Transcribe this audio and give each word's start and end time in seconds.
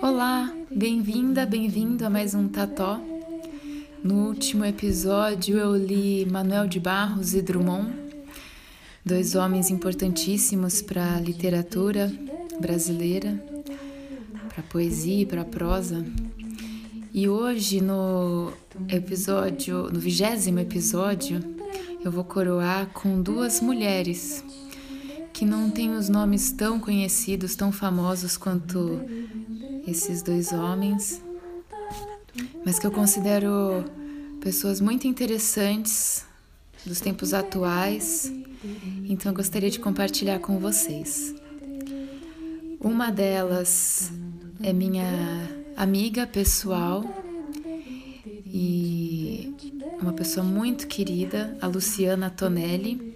Olá, 0.00 0.52
bem-vinda, 0.70 1.44
bem-vindo 1.44 2.06
a 2.06 2.10
mais 2.10 2.32
um 2.32 2.46
Tató. 2.46 3.00
No 4.04 4.28
último 4.28 4.64
episódio 4.64 5.58
eu 5.58 5.74
li 5.74 6.24
Manuel 6.30 6.68
de 6.68 6.78
Barros 6.78 7.34
e 7.34 7.42
Drummond, 7.42 7.92
dois 9.04 9.34
homens 9.34 9.68
importantíssimos 9.68 10.80
para 10.80 11.16
a 11.16 11.20
literatura 11.20 12.08
brasileira, 12.60 13.42
para 14.48 14.62
poesia 14.62 15.22
e 15.22 15.26
para 15.26 15.44
prosa. 15.44 16.04
E 17.12 17.28
hoje 17.28 17.80
no 17.80 18.52
episódio, 18.88 19.90
no 19.90 19.98
vigésimo 19.98 20.58
episódio, 20.58 21.40
eu 22.04 22.10
vou 22.10 22.24
coroar 22.24 22.86
com 22.92 23.20
duas 23.20 23.60
mulheres 23.60 24.44
que 25.32 25.44
não 25.44 25.70
têm 25.70 25.94
os 25.94 26.08
nomes 26.08 26.52
tão 26.52 26.80
conhecidos, 26.80 27.54
tão 27.54 27.70
famosos 27.70 28.36
quanto 28.36 29.00
esses 29.86 30.22
dois 30.22 30.52
homens, 30.52 31.22
mas 32.64 32.78
que 32.78 32.86
eu 32.86 32.90
considero 32.90 33.84
pessoas 34.40 34.80
muito 34.80 35.06
interessantes 35.06 36.24
dos 36.84 37.00
tempos 37.00 37.34
atuais, 37.34 38.32
então 39.04 39.32
eu 39.32 39.36
gostaria 39.36 39.70
de 39.70 39.78
compartilhar 39.78 40.38
com 40.38 40.58
vocês. 40.58 41.34
Uma 42.80 43.10
delas 43.10 44.12
é 44.62 44.72
minha 44.72 45.04
amiga 45.76 46.26
pessoal 46.26 47.04
e 48.46 49.54
uma 50.00 50.12
pessoa 50.12 50.44
muito 50.44 50.86
querida, 50.86 51.56
a 51.60 51.66
Luciana 51.66 52.30
Tonelli. 52.30 53.14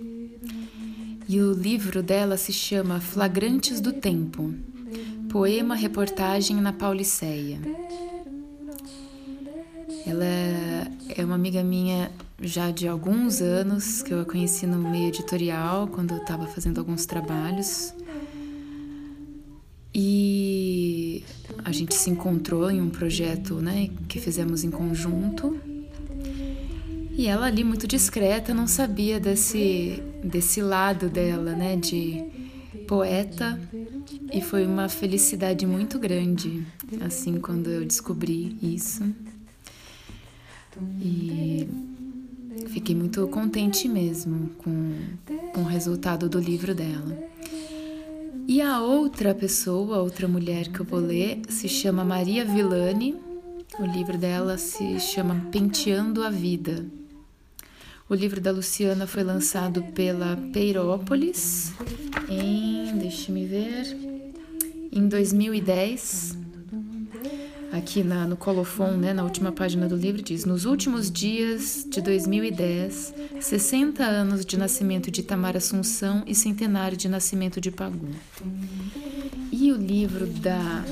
E 1.29 1.41
o 1.41 1.53
livro 1.53 2.03
dela 2.03 2.37
se 2.37 2.53
chama 2.53 3.01
Flagrantes 3.01 3.81
do 3.81 3.93
Tempo 3.93 4.53
Poema 5.31 5.77
Reportagem 5.77 6.57
na 6.57 6.73
Pauliceia. 6.73 7.61
Ela 10.07 10.25
é 11.17 11.25
uma 11.25 11.37
amiga 11.37 11.63
minha 11.63 12.11
já 12.41 12.71
de 12.71 12.89
alguns 12.89 13.41
anos, 13.41 14.03
que 14.03 14.13
eu 14.13 14.21
a 14.21 14.25
conheci 14.25 14.67
no 14.67 14.79
meio 14.79 15.09
editorial, 15.09 15.87
quando 15.89 16.15
eu 16.15 16.19
estava 16.19 16.47
fazendo 16.47 16.79
alguns 16.79 17.07
trabalhos. 17.07 17.95
E 19.95 21.25
a 21.65 21.73
gente 21.73 21.95
se 21.95 22.11
encontrou 22.11 22.71
em 22.71 22.81
um 22.81 22.91
projeto 22.91 23.55
né, 23.55 23.91
que 24.09 24.21
fizemos 24.21 24.65
em 24.65 24.71
conjunto. 24.71 25.59
E 27.13 27.27
ela 27.27 27.47
ali, 27.47 27.65
muito 27.65 27.87
discreta, 27.87 28.55
não 28.55 28.67
sabia 28.67 29.19
desse, 29.19 30.03
desse 30.25 30.63
lado 30.63 31.09
dela, 31.09 31.53
né, 31.53 31.77
de 31.77 32.25
poeta 32.87 33.61
e 34.33 34.41
foi 34.41 34.67
uma 34.67 34.89
felicidade 34.89 35.65
muito 35.67 35.99
grande, 35.99 36.67
assim, 37.01 37.39
quando 37.41 37.71
eu 37.71 37.85
descobri 37.85 38.57
isso. 38.61 39.05
E 41.01 41.69
fiquei 42.69 42.95
muito 42.95 43.27
contente 43.29 43.89
mesmo 43.89 44.51
com, 44.59 44.95
com 45.55 45.61
o 45.61 45.67
resultado 45.67 46.29
do 46.29 46.39
livro 46.39 46.75
dela. 46.75 47.17
E 48.53 48.61
a 48.61 48.81
outra 48.81 49.33
pessoa, 49.33 49.99
outra 49.99 50.27
mulher 50.27 50.67
que 50.73 50.81
eu 50.81 50.85
vou 50.85 50.99
ler, 50.99 51.41
se 51.49 51.69
chama 51.69 52.05
Maria 52.05 52.45
Villani. 52.45 53.15
O 53.79 53.85
livro 53.85 54.19
dela 54.19 54.59
se 54.59 54.99
chama 54.99 55.47
Penteando 55.53 56.25
a 56.25 56.31
Vida. 56.31 56.85
O 58.09 58.15
livro 58.17 58.41
da 58.41 58.51
Luciana 58.51 59.07
foi 59.07 59.23
lançado 59.23 59.85
pela 59.95 60.37
Peirópolis 60.53 61.73
em, 62.29 62.99
deixe-me 62.99 63.47
ver, 63.47 63.97
em 64.91 65.07
2010, 65.07 66.37
aqui 67.73 68.03
na, 68.03 68.27
no 68.27 68.37
colofon, 68.37 68.93
né, 68.93 69.13
na 69.13 69.23
última 69.23 69.53
página 69.53 69.89
do 69.89 69.97
livro, 69.97 70.23
diz: 70.23 70.45
Nos 70.45 70.65
últimos 70.65 71.11
dias 71.11 71.87
de 71.89 72.01
2010, 72.01 73.15
60 73.41 74.05
anos 74.05 74.45
de 74.45 74.59
nascimento 74.59 75.11
de 75.11 75.21
Itamar 75.21 75.57
Assunção 75.57 76.23
e 76.27 76.35
centenário 76.35 76.97
de 76.97 77.09
nascimento 77.09 77.61
de 77.61 77.71
Pagu. 77.71 78.09
E 79.53 79.73
o 79.73 79.77
livro 79.77 80.27
da 80.27 80.85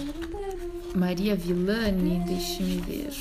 Maria 0.95 1.37
Villani, 1.37 2.23
deixe-me 2.27 2.77
ver, 2.81 3.13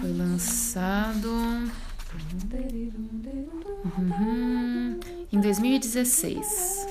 foi 0.00 0.12
lançado. 0.12 1.28
Uhum, 3.98 4.98
em 5.32 5.40
2016. 5.40 6.87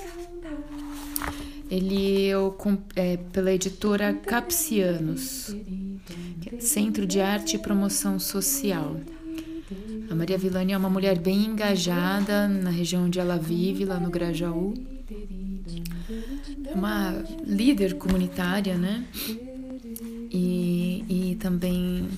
Ele 1.70 2.22
eu, 2.22 2.56
é 2.96 3.16
pela 3.16 3.52
editora 3.52 4.14
Capsianos, 4.14 5.54
é 6.50 6.60
Centro 6.60 7.06
de 7.06 7.20
Arte 7.20 7.56
e 7.56 7.58
Promoção 7.58 8.18
Social. 8.18 8.96
A 10.10 10.14
Maria 10.14 10.38
Villani 10.38 10.72
é 10.72 10.78
uma 10.78 10.88
mulher 10.88 11.18
bem 11.18 11.44
engajada 11.44 12.48
na 12.48 12.70
região 12.70 13.04
onde 13.04 13.20
ela 13.20 13.36
vive, 13.36 13.84
lá 13.84 14.00
no 14.00 14.10
Grajaú. 14.10 14.72
É 16.64 16.74
uma 16.74 17.22
líder 17.44 17.94
comunitária, 17.94 18.76
né? 18.76 19.04
E, 20.30 21.04
e 21.08 21.36
também 21.36 22.08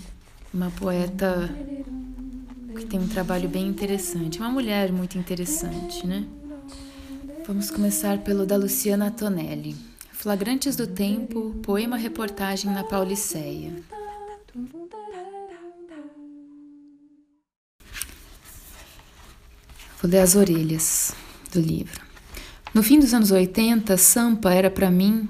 uma 0.54 0.70
poeta 0.70 1.50
que 2.76 2.86
tem 2.86 3.00
um 3.00 3.08
trabalho 3.08 3.48
bem 3.48 3.66
interessante. 3.66 4.38
Uma 4.38 4.50
mulher 4.50 4.92
muito 4.92 5.18
interessante, 5.18 6.06
né? 6.06 6.24
Vamos 7.50 7.68
começar 7.68 8.18
pelo 8.18 8.46
da 8.46 8.56
Luciana 8.56 9.10
Tonelli. 9.10 9.74
Flagrantes 10.12 10.76
do 10.76 10.86
Tempo, 10.86 11.52
poema 11.64 11.96
reportagem 11.96 12.70
na 12.70 12.84
Pauliceia. 12.84 13.72
Vou 20.00 20.08
ler 20.08 20.20
as 20.20 20.36
orelhas 20.36 21.12
do 21.52 21.60
livro. 21.60 22.00
No 22.72 22.84
fim 22.84 23.00
dos 23.00 23.12
anos 23.12 23.32
80, 23.32 23.96
Sampa 23.96 24.54
era 24.54 24.70
para 24.70 24.88
mim 24.88 25.28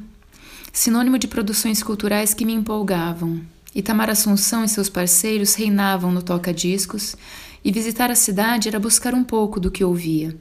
sinônimo 0.74 1.18
de 1.18 1.26
produções 1.26 1.82
culturais 1.82 2.34
que 2.34 2.44
me 2.44 2.52
empolgavam. 2.52 3.40
Itamar 3.74 4.10
Assunção 4.10 4.62
e 4.62 4.68
seus 4.68 4.90
parceiros 4.90 5.54
reinavam 5.54 6.12
no 6.12 6.22
toca-discos 6.22 7.16
e 7.64 7.72
visitar 7.72 8.10
a 8.10 8.14
cidade 8.14 8.68
era 8.68 8.78
buscar 8.78 9.14
um 9.14 9.24
pouco 9.24 9.58
do 9.58 9.70
que 9.70 9.82
ouvia. 9.82 10.36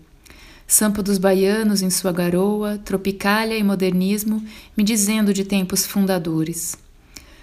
Sampa 0.70 1.02
dos 1.02 1.18
baianos 1.18 1.82
em 1.82 1.90
sua 1.90 2.12
garoa, 2.12 2.78
tropicália 2.78 3.58
e 3.58 3.64
modernismo, 3.64 4.46
me 4.78 4.84
dizendo 4.84 5.34
de 5.34 5.44
tempos 5.44 5.84
fundadores. 5.84 6.78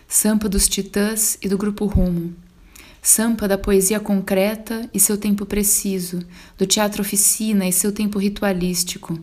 Sampa 0.07 0.49
dos 0.49 0.69
titãs 0.69 1.37
e 1.43 1.49
do 1.49 1.59
grupo 1.59 1.87
Rumo. 1.87 2.33
Sampa 3.03 3.49
da 3.49 3.59
poesia 3.59 3.99
concreta 3.99 4.89
e 4.95 5.01
seu 5.01 5.19
tempo 5.19 5.45
preciso, 5.45 6.21
do 6.57 6.67
teatro 6.67 7.03
oficina 7.03 7.67
e 7.67 7.73
seu 7.73 7.91
tempo 7.91 8.21
ritualístico. 8.21 9.19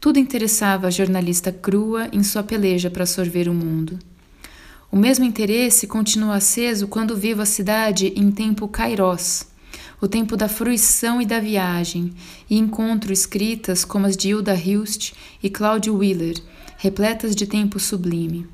Tudo 0.00 0.18
interessava 0.18 0.88
a 0.88 0.90
jornalista 0.90 1.52
crua 1.52 2.08
em 2.12 2.24
sua 2.24 2.42
peleja 2.42 2.90
para 2.90 3.06
sorver 3.06 3.48
o 3.48 3.54
mundo. 3.54 4.00
O 4.90 4.96
mesmo 4.96 5.24
interesse 5.24 5.86
continua 5.86 6.34
aceso 6.34 6.88
quando 6.88 7.16
vivo 7.16 7.40
a 7.40 7.46
cidade 7.46 8.12
em 8.16 8.32
tempo 8.32 8.66
kairós 8.66 9.46
o 10.04 10.08
tempo 10.08 10.36
da 10.36 10.48
fruição 10.48 11.22
e 11.22 11.24
da 11.24 11.40
viagem, 11.40 12.12
e 12.48 12.58
encontro 12.58 13.10
escritas 13.10 13.86
como 13.86 14.04
as 14.04 14.18
de 14.18 14.28
Hilda 14.28 14.54
Hilst 14.54 15.14
e 15.42 15.48
Claudio 15.48 15.96
Wheeler, 15.96 16.36
repletas 16.76 17.34
de 17.34 17.46
tempo 17.46 17.80
sublime. 17.80 18.46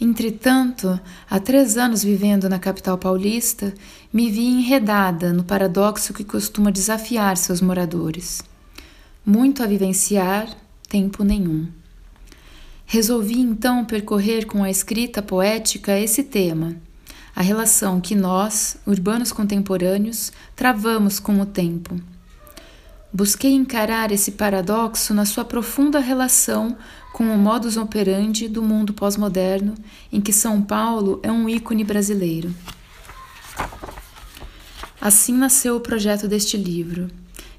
Entretanto, 0.00 0.98
há 1.30 1.38
três 1.38 1.76
anos 1.76 2.02
vivendo 2.02 2.48
na 2.48 2.58
capital 2.58 2.98
paulista, 2.98 3.72
me 4.12 4.28
vi 4.28 4.46
enredada 4.46 5.32
no 5.32 5.44
paradoxo 5.44 6.12
que 6.12 6.24
costuma 6.24 6.72
desafiar 6.72 7.36
seus 7.36 7.60
moradores. 7.60 8.42
Muito 9.24 9.62
a 9.62 9.66
vivenciar, 9.66 10.48
tempo 10.88 11.22
nenhum. 11.22 11.68
Resolvi 12.84 13.38
então 13.38 13.84
percorrer 13.84 14.44
com 14.44 14.64
a 14.64 14.70
escrita 14.70 15.22
poética 15.22 15.96
esse 15.96 16.24
tema 16.24 16.89
a 17.40 17.42
relação 17.42 18.02
que 18.02 18.14
nós, 18.14 18.76
urbanos 18.86 19.32
contemporâneos, 19.32 20.30
travamos 20.54 21.18
com 21.18 21.40
o 21.40 21.46
tempo. 21.46 21.98
Busquei 23.10 23.52
encarar 23.52 24.12
esse 24.12 24.32
paradoxo 24.32 25.14
na 25.14 25.24
sua 25.24 25.42
profunda 25.42 26.00
relação 26.00 26.76
com 27.14 27.24
o 27.24 27.38
modus 27.38 27.78
operandi 27.78 28.46
do 28.46 28.62
mundo 28.62 28.92
pós-moderno, 28.92 29.74
em 30.12 30.20
que 30.20 30.34
São 30.34 30.60
Paulo 30.60 31.18
é 31.22 31.32
um 31.32 31.48
ícone 31.48 31.82
brasileiro. 31.82 32.54
Assim 35.00 35.32
nasceu 35.32 35.76
o 35.76 35.80
projeto 35.80 36.28
deste 36.28 36.58
livro. 36.58 37.08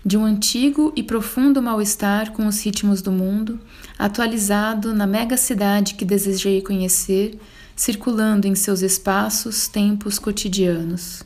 de 0.03 0.17
um 0.17 0.25
antigo 0.25 0.91
e 0.95 1.03
profundo 1.03 1.61
mal-estar 1.61 2.31
com 2.31 2.47
os 2.47 2.63
ritmos 2.63 3.01
do 3.01 3.11
mundo, 3.11 3.59
atualizado 3.97 4.93
na 4.93 5.05
mega 5.05 5.37
cidade 5.37 5.93
que 5.93 6.03
desejei 6.03 6.61
conhecer, 6.61 7.39
circulando 7.81 8.47
em 8.47 8.53
seus 8.53 8.83
espaços, 8.83 9.67
tempos 9.67 10.19
cotidianos. 10.19 11.23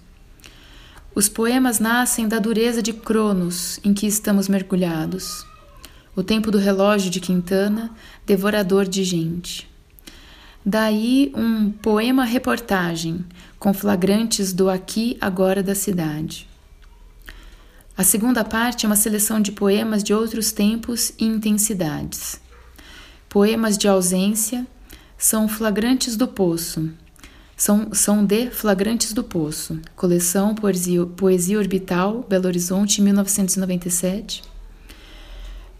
Os 1.14 1.28
poemas 1.28 1.80
nascem 1.80 2.30
da 2.30 2.40
dureza 2.40 2.82
de 2.82 2.94
Cronos 2.94 3.78
em 3.84 3.94
que 3.94 4.08
estamos 4.08 4.48
mergulhados. 4.48 5.46
O 6.16 6.24
tempo 6.24 6.50
do 6.50 6.58
relógio 6.58 7.12
de 7.12 7.20
Quintana, 7.20 7.94
devorador 8.26 8.88
de 8.88 9.04
gente. 9.04 9.70
Daí 10.66 11.30
um 11.36 11.72
poema-reportagem, 11.72 13.26
com 13.60 13.74
flagrantes 13.74 14.54
do 14.54 14.70
aqui 14.70 15.18
agora 15.20 15.62
da 15.62 15.76
cidade. 15.76 16.48
A 17.98 18.04
segunda 18.06 18.46
parte 18.46 18.86
é 18.86 18.88
uma 18.88 18.96
seleção 18.96 19.42
de 19.42 19.52
poemas 19.52 20.02
de 20.02 20.14
outros 20.14 20.54
tempos 20.54 21.12
e 21.20 21.26
intensidades. 21.26 22.40
Poemas 23.28 23.78
de 23.78 23.90
ausência 23.90 24.66
são 25.18 25.48
flagrantes 25.48 26.16
do 26.16 26.28
poço. 26.28 26.90
São, 27.58 27.94
são 27.94 28.26
de 28.26 28.52
Flagrantes 28.52 29.14
do 29.14 29.24
Poço, 29.24 29.80
coleção 29.96 30.54
Poesia, 30.54 31.06
Poesia 31.06 31.58
Orbital, 31.58 32.26
Belo 32.28 32.48
Horizonte, 32.48 33.02
1997. 33.02 34.44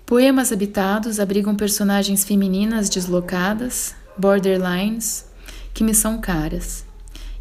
Poemas 0.06 0.54
habitados 0.54 1.20
abrigam 1.20 1.54
personagens 1.54 2.24
femininas 2.24 2.88
deslocadas, 2.90 3.94
borderlines, 4.18 5.26
que 5.74 5.84
me 5.84 5.94
são 5.94 6.22
caras. 6.22 6.86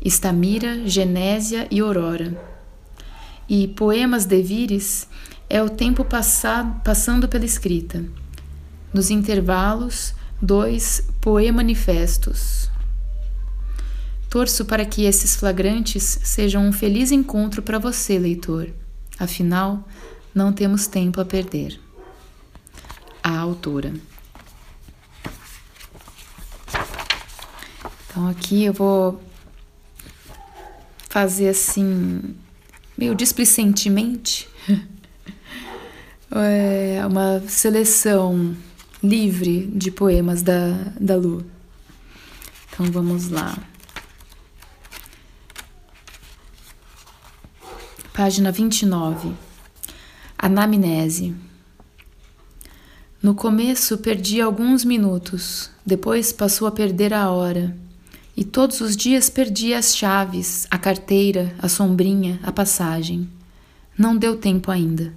Estamira, 0.05 0.85
Genésia 0.85 1.69
e 1.71 1.79
Aurora. 1.79 2.37
E 3.49 3.69
Poemas 3.69 4.25
de 4.25 4.43
Vires 4.43 5.07
é 5.49 5.63
o 5.63 5.71
tempo 5.71 6.05
passado, 6.05 6.81
passando 6.83 7.29
pela 7.29 7.45
escrita. 7.45 8.05
Nos 8.93 9.11
intervalos, 9.11 10.13
dois 10.41 11.03
poemanifestos. 11.21 12.71
Torço 14.29 14.65
para 14.65 14.85
que 14.85 15.05
esses 15.05 15.37
flagrantes 15.37 16.19
sejam 16.25 16.67
um 16.67 16.73
feliz 16.73 17.13
encontro 17.13 17.63
para 17.63 17.79
você, 17.79 18.19
leitor. 18.19 18.69
Afinal, 19.19 19.89
não 20.35 20.53
temos 20.53 20.87
tempo 20.87 21.21
a 21.21 21.25
perder. 21.25 21.81
A 23.23 23.39
autora. 23.39 23.95
Então 28.09 28.29
aqui 28.29 28.65
eu 28.65 28.73
vou 28.73 29.21
fazer 31.09 31.49
assim, 31.49 32.35
meio 32.99 33.15
displicentemente, 33.15 34.49
é 36.31 37.07
uma 37.07 37.41
seleção 37.49 38.57
livre 39.05 39.67
de 39.67 39.91
poemas 39.91 40.41
da, 40.41 40.71
da 40.99 41.15
Lu. 41.15 41.45
Então 42.73 42.87
vamos 42.87 43.29
lá. 43.29 43.55
Página 48.15 48.51
29. 48.51 49.33
Anamnese. 50.39 51.35
No 53.23 53.35
começo 53.35 53.99
perdi 53.99 54.41
alguns 54.41 54.85
minutos, 54.87 55.71
depois 55.85 56.33
passou 56.33 56.67
a 56.67 56.73
perder 56.73 57.13
a 57.13 57.31
hora. 57.31 57.77
E 58.35 58.43
todos 58.43 58.81
os 58.81 58.97
dias 58.97 59.29
perdia 59.29 59.79
as 59.79 59.95
chaves, 59.95 60.67
a 60.71 60.79
carteira, 60.79 61.55
a 61.59 61.69
sombrinha, 61.69 62.41
a 62.43 62.51
passagem. 62.51 63.29
Não 63.99 64.17
deu 64.17 64.37
tempo 64.37 64.71
ainda. 64.71 65.13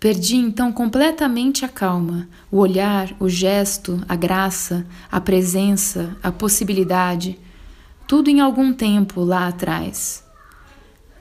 Perdi 0.00 0.36
então 0.36 0.72
completamente 0.72 1.62
a 1.62 1.68
calma, 1.68 2.26
o 2.50 2.56
olhar, 2.56 3.14
o 3.20 3.28
gesto, 3.28 4.02
a 4.08 4.16
graça, 4.16 4.86
a 5.12 5.20
presença, 5.20 6.16
a 6.22 6.32
possibilidade, 6.32 7.38
tudo 8.08 8.30
em 8.30 8.40
algum 8.40 8.72
tempo 8.72 9.22
lá 9.22 9.46
atrás. 9.46 10.24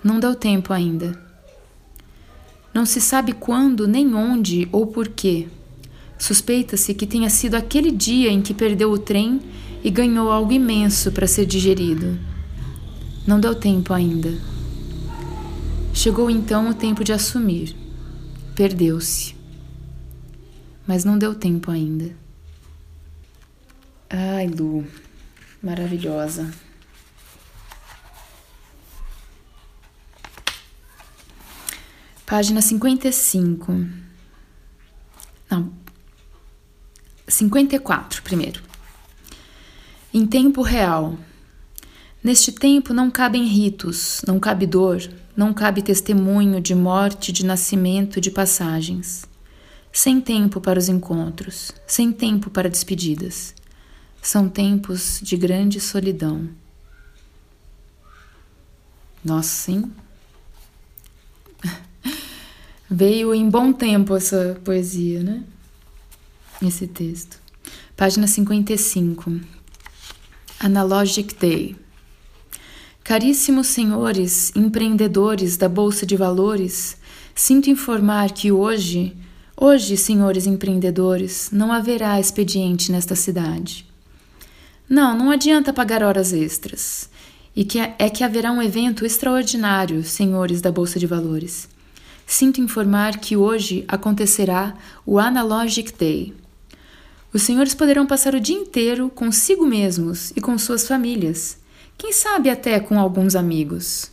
Não 0.02 0.18
deu 0.18 0.34
tempo 0.34 0.72
ainda. 0.72 1.22
Não 2.74 2.86
se 2.86 3.02
sabe 3.02 3.34
quando, 3.34 3.86
nem 3.86 4.16
onde 4.16 4.70
ou 4.72 4.88
por 4.88 5.10
quê. 5.10 5.50
Suspeita-se 6.18 6.94
que 6.94 7.06
tenha 7.06 7.30
sido 7.30 7.56
aquele 7.56 7.92
dia 7.92 8.32
em 8.32 8.42
que 8.42 8.54
perdeu 8.54 8.94
o 8.94 8.98
trem 8.98 9.42
e 9.84 9.90
ganhou 9.90 10.32
algo 10.32 10.54
imenso 10.54 11.12
para 11.12 11.28
ser 11.28 11.46
digerido. 11.46 12.18
Não 13.28 13.42
deu 13.42 13.54
tempo 13.54 13.94
ainda. 13.94 14.34
Chegou 15.94 16.30
então 16.30 16.70
o 16.70 16.74
tempo 16.74 17.04
de 17.04 17.12
assumir. 17.12 17.89
Perdeu-se. 18.60 19.38
Mas 20.86 21.06
não 21.06 21.18
deu 21.18 21.34
tempo 21.34 21.72
ainda. 21.72 22.14
Ai, 24.10 24.48
Lu, 24.48 24.86
maravilhosa. 25.64 26.54
Página 32.26 32.62
55. 32.62 33.72
Não. 35.50 35.74
54, 37.30 38.22
primeiro. 38.24 38.62
Em 40.14 40.28
tempo 40.28 40.62
real. 40.62 41.18
Neste 42.22 42.52
tempo 42.52 42.94
não 42.94 43.10
cabem 43.10 43.46
ritos, 43.46 44.22
não 44.28 44.40
cabe 44.40 44.68
dor, 44.68 45.02
não 45.36 45.54
cabe 45.54 45.82
testemunho 45.82 46.60
de 46.60 46.76
morte, 46.76 47.32
de 47.32 47.46
nascimento, 47.46 48.20
de 48.20 48.30
passagens. 48.30 49.26
Sem 49.92 50.20
tempo 50.20 50.60
para 50.60 50.78
os 50.78 50.90
encontros, 50.90 51.72
sem 51.88 52.12
tempo 52.12 52.50
para 52.50 52.70
despedidas. 52.70 53.56
São 54.22 54.50
tempos 54.50 55.22
de 55.24 55.38
grande 55.38 55.80
solidão. 55.80 56.50
Nossa, 59.24 59.50
sim. 59.50 59.92
Veio 62.92 63.34
em 63.34 63.50
bom 63.50 63.72
tempo 63.72 64.14
essa 64.16 64.60
poesia, 64.64 65.24
né? 65.24 65.44
Esse 66.62 66.86
texto. 66.86 67.40
Página 67.96 68.28
55. 68.28 69.40
Analogic 70.60 71.34
Day. 71.36 71.89
Caríssimos 73.10 73.66
senhores 73.66 74.52
empreendedores 74.56 75.58
da 75.58 75.68
Bolsa 75.68 76.06
de 76.06 76.16
Valores, 76.16 76.96
sinto 77.34 77.68
informar 77.68 78.32
que 78.32 78.52
hoje, 78.52 79.18
hoje, 79.58 79.98
senhores 79.98 80.46
empreendedores, 80.46 81.50
não 81.52 81.74
haverá 81.74 82.20
expediente 82.20 82.92
nesta 82.92 83.16
cidade. 83.16 83.84
Não, 84.88 85.18
não 85.18 85.32
adianta 85.32 85.74
pagar 85.74 86.04
horas 86.04 86.34
extras. 86.34 87.10
E 87.56 87.66
que 87.66 87.80
é, 87.80 87.96
é 87.98 88.12
que 88.12 88.24
haverá 88.24 88.52
um 88.52 88.62
evento 88.62 89.04
extraordinário, 89.04 90.04
senhores 90.04 90.62
da 90.62 90.72
Bolsa 90.72 91.00
de 91.00 91.08
Valores. 91.08 91.68
Sinto 92.28 92.62
informar 92.62 93.18
que 93.18 93.36
hoje 93.36 93.86
acontecerá 93.88 94.76
o 95.04 95.18
Analogic 95.18 95.92
Day. 95.98 96.32
Os 97.34 97.42
senhores 97.42 97.74
poderão 97.74 98.06
passar 98.06 98.36
o 98.36 98.40
dia 98.40 98.56
inteiro 98.56 99.10
consigo 99.10 99.66
mesmos 99.66 100.32
e 100.36 100.42
com 100.42 100.56
suas 100.60 100.88
famílias, 100.88 101.58
quem 102.00 102.14
sabe 102.14 102.50
até 102.50 102.80
com 102.80 102.98
alguns 102.98 103.36
amigos. 103.36 104.10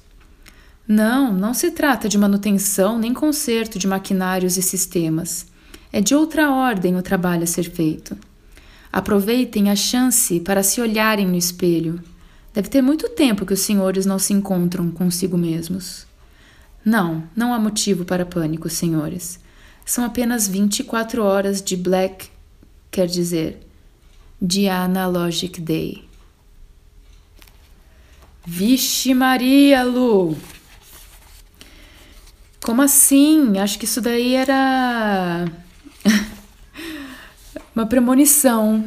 Não, 0.88 1.32
não 1.32 1.54
se 1.54 1.70
trata 1.70 2.08
de 2.08 2.18
manutenção 2.18 2.98
nem 2.98 3.14
conserto 3.14 3.78
de 3.78 3.86
maquinários 3.86 4.56
e 4.56 4.62
sistemas. 4.62 5.46
É 5.92 6.00
de 6.00 6.12
outra 6.12 6.50
ordem 6.50 6.96
o 6.96 7.02
trabalho 7.02 7.44
a 7.44 7.46
ser 7.46 7.70
feito. 7.70 8.18
Aproveitem 8.92 9.70
a 9.70 9.76
chance 9.76 10.40
para 10.40 10.64
se 10.64 10.80
olharem 10.80 11.28
no 11.28 11.36
espelho. 11.36 12.02
Deve 12.52 12.68
ter 12.68 12.82
muito 12.82 13.08
tempo 13.10 13.46
que 13.46 13.54
os 13.54 13.60
senhores 13.60 14.04
não 14.04 14.18
se 14.18 14.32
encontram 14.32 14.90
consigo 14.90 15.38
mesmos. 15.38 16.08
Não, 16.84 17.22
não 17.36 17.54
há 17.54 17.58
motivo 17.58 18.04
para 18.04 18.26
pânico, 18.26 18.68
senhores. 18.68 19.38
São 19.84 20.04
apenas 20.04 20.48
24 20.48 21.22
horas 21.22 21.62
de 21.62 21.76
Black 21.76 22.30
quer 22.90 23.06
dizer 23.06 23.60
Diana 24.42 25.06
Logic 25.06 25.60
Day. 25.60 26.05
Vixe 28.46 29.12
Maria, 29.12 29.82
Lu! 29.82 30.36
Como 32.62 32.80
assim? 32.82 33.58
Acho 33.58 33.78
que 33.78 33.84
isso 33.84 34.00
daí 34.00 34.34
era 34.34 35.44
uma 37.74 37.86
premonição 37.86 38.84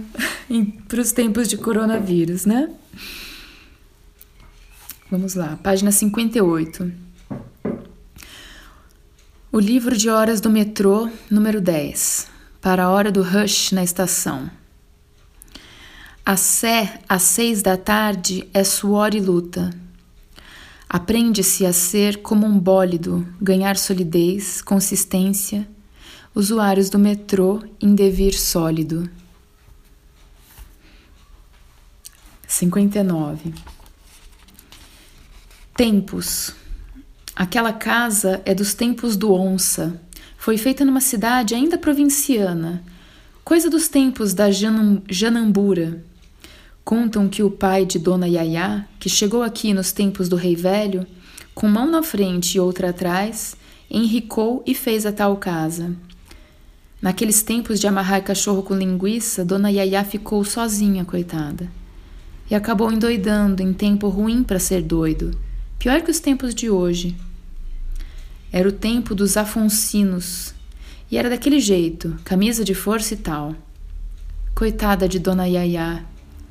para 0.88 1.02
os 1.02 1.12
tempos 1.12 1.48
de 1.48 1.58
coronavírus, 1.58 2.46
né? 2.46 2.70
Vamos 5.12 5.36
lá, 5.36 5.58
página 5.62 5.92
58. 5.92 6.92
O 9.52 9.60
livro 9.60 9.98
de 9.98 10.10
horas 10.10 10.40
do 10.40 10.50
metrô, 10.50 11.10
número 11.30 11.60
10 11.60 12.40
para 12.62 12.84
a 12.84 12.90
hora 12.90 13.12
do 13.12 13.24
rush 13.24 13.72
na 13.72 13.84
estação. 13.84 14.50
A 16.30 16.36
sé 16.38 17.00
às 17.10 17.24
seis 17.24 17.64
da 17.64 17.76
tarde 17.76 18.48
é 18.54 18.64
suor 18.64 19.16
e 19.16 19.20
luta. 19.20 19.72
Aprende-se 20.88 21.66
a 21.66 21.74
ser 21.74 22.22
como 22.22 22.46
um 22.46 22.60
bólido, 22.60 23.28
ganhar 23.42 23.76
solidez, 23.76 24.62
consistência, 24.62 25.68
usuários 26.36 26.88
do 26.88 27.00
metrô 27.00 27.64
em 27.82 27.96
devir 27.96 28.36
sólido. 28.36 29.10
59. 32.48 33.52
Tempos. 35.76 36.54
Aquela 37.36 37.74
casa 37.74 38.40
é 38.46 38.54
dos 38.54 38.76
tempos 38.76 39.18
do 39.18 39.34
Onça. 39.34 40.00
Foi 40.38 40.60
feita 40.60 40.86
numa 40.86 41.02
cidade 41.02 41.56
ainda 41.56 41.76
provinciana, 41.76 42.84
coisa 43.44 43.68
dos 43.68 43.88
tempos 43.88 44.36
da 44.36 44.52
Janambura. 44.52 46.08
Contam 46.90 47.30
que 47.30 47.44
o 47.44 47.52
pai 47.52 47.86
de 47.86 48.00
Dona 48.00 48.28
Yaya, 48.28 48.84
que 49.00 49.08
chegou 49.08 49.44
aqui 49.44 49.76
nos 49.76 49.92
tempos 49.92 50.28
do 50.28 50.36
Rei 50.36 50.56
Velho, 50.56 51.06
com 51.54 51.68
mão 51.68 51.86
na 51.86 52.02
frente 52.02 52.56
e 52.56 52.60
outra 52.60 52.90
atrás, 52.90 53.56
enricou 53.92 54.64
e 54.66 54.74
fez 54.74 55.06
a 55.06 55.12
tal 55.12 55.38
casa. 55.38 55.96
Naqueles 57.00 57.44
tempos 57.44 57.80
de 57.80 57.86
amarrar 57.86 58.24
cachorro 58.24 58.64
com 58.64 58.74
linguiça, 58.74 59.46
Dona 59.46 59.70
Yaya 59.70 60.04
ficou 60.04 60.44
sozinha, 60.44 61.06
coitada. 61.06 61.70
E 62.50 62.56
acabou 62.56 62.92
endoidando 62.92 63.62
em 63.62 63.72
tempo 63.72 64.10
ruim 64.10 64.42
para 64.42 64.58
ser 64.58 64.82
doido, 64.82 65.38
pior 65.78 66.02
que 66.02 66.10
os 66.10 66.20
tempos 66.20 66.56
de 66.56 66.72
hoje. 66.72 67.16
Era 68.52 68.68
o 68.68 68.72
tempo 68.72 69.14
dos 69.14 69.38
afonsinos, 69.38 70.56
e 71.12 71.20
era 71.20 71.30
daquele 71.30 71.60
jeito, 71.60 72.18
camisa 72.24 72.64
de 72.64 72.74
força 72.74 73.14
e 73.14 73.18
tal. 73.18 73.54
Coitada 74.56 75.08
de 75.08 75.20
Dona 75.20 75.46
Yaya, 75.48 76.04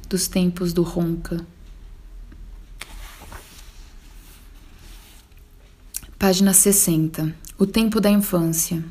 dos 0.08 0.26
tempos 0.26 0.72
do 0.72 0.82
Ronca. 0.82 1.44
Página 6.18 6.52
60. 6.52 7.34
O 7.58 7.66
tempo 7.66 8.00
da 8.00 8.10
infância. 8.10 8.82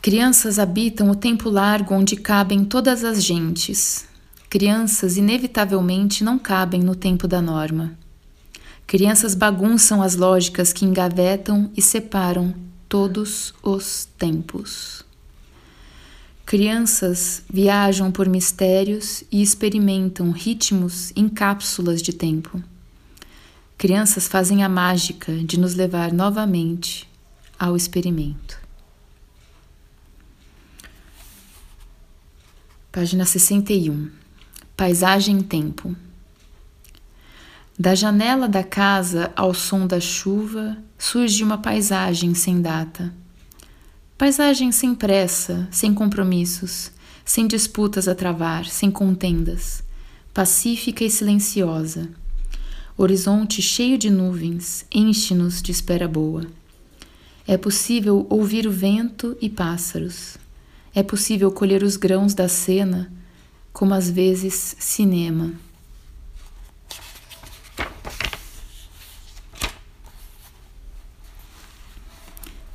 Crianças 0.00 0.58
habitam 0.58 1.10
o 1.10 1.14
tempo 1.14 1.50
largo 1.50 1.94
onde 1.94 2.16
cabem 2.16 2.64
todas 2.64 3.04
as 3.04 3.22
gentes. 3.22 4.08
Crianças, 4.48 5.16
inevitavelmente, 5.16 6.24
não 6.24 6.38
cabem 6.38 6.80
no 6.80 6.94
tempo 6.94 7.28
da 7.28 7.42
norma. 7.42 7.96
Crianças 8.86 9.34
bagunçam 9.34 10.02
as 10.02 10.16
lógicas 10.16 10.72
que 10.72 10.84
engavetam 10.84 11.70
e 11.76 11.82
separam 11.82 12.54
todos 12.88 13.54
os 13.62 14.08
tempos. 14.18 15.04
Crianças 16.50 17.44
viajam 17.48 18.10
por 18.10 18.28
mistérios 18.28 19.22
e 19.30 19.40
experimentam 19.40 20.32
ritmos 20.32 21.12
em 21.14 21.28
cápsulas 21.28 22.02
de 22.02 22.12
tempo. 22.12 22.60
Crianças 23.78 24.26
fazem 24.26 24.64
a 24.64 24.68
mágica 24.68 25.32
de 25.32 25.56
nos 25.56 25.76
levar 25.76 26.12
novamente 26.12 27.08
ao 27.56 27.76
experimento. 27.76 28.60
Página 32.90 33.24
61. 33.24 34.10
Paisagem 34.76 35.36
em 35.36 35.42
tempo. 35.42 35.94
Da 37.78 37.94
janela 37.94 38.48
da 38.48 38.64
casa 38.64 39.30
ao 39.36 39.54
som 39.54 39.86
da 39.86 40.00
chuva 40.00 40.76
surge 40.98 41.44
uma 41.44 41.58
paisagem 41.58 42.34
sem 42.34 42.60
data 42.60 43.19
Paisagem 44.20 44.70
sem 44.70 44.94
pressa, 44.94 45.66
sem 45.70 45.94
compromissos, 45.94 46.90
sem 47.24 47.46
disputas 47.46 48.06
a 48.06 48.14
travar, 48.14 48.66
sem 48.66 48.90
contendas, 48.90 49.82
pacífica 50.34 51.02
e 51.02 51.08
silenciosa. 51.08 52.06
Horizonte 52.98 53.62
cheio 53.62 53.96
de 53.96 54.10
nuvens 54.10 54.84
enche-nos 54.92 55.62
de 55.62 55.72
espera 55.72 56.06
boa. 56.06 56.44
É 57.48 57.56
possível 57.56 58.26
ouvir 58.28 58.66
o 58.66 58.70
vento 58.70 59.38
e 59.40 59.48
pássaros. 59.48 60.36
É 60.94 61.02
possível 61.02 61.50
colher 61.50 61.82
os 61.82 61.96
grãos 61.96 62.34
da 62.34 62.46
cena, 62.46 63.10
como 63.72 63.94
às 63.94 64.10
vezes 64.10 64.76
cinema. 64.78 65.54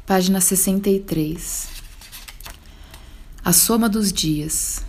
Página 0.05 0.39
63. 0.39 1.67
A 3.43 3.51
soma 3.51 3.89
dos 3.89 4.13
dias. 4.13 4.85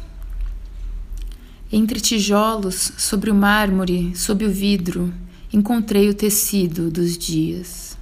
Entre 1.73 2.01
tijolos, 2.01 2.93
sobre 2.99 3.31
o 3.31 3.35
mármore, 3.35 4.15
sob 4.15 4.45
o 4.45 4.51
vidro, 4.51 5.11
encontrei 5.51 6.11
o 6.11 6.15
tecido 6.15 6.91
dos 6.91 7.17
dias. 7.17 7.97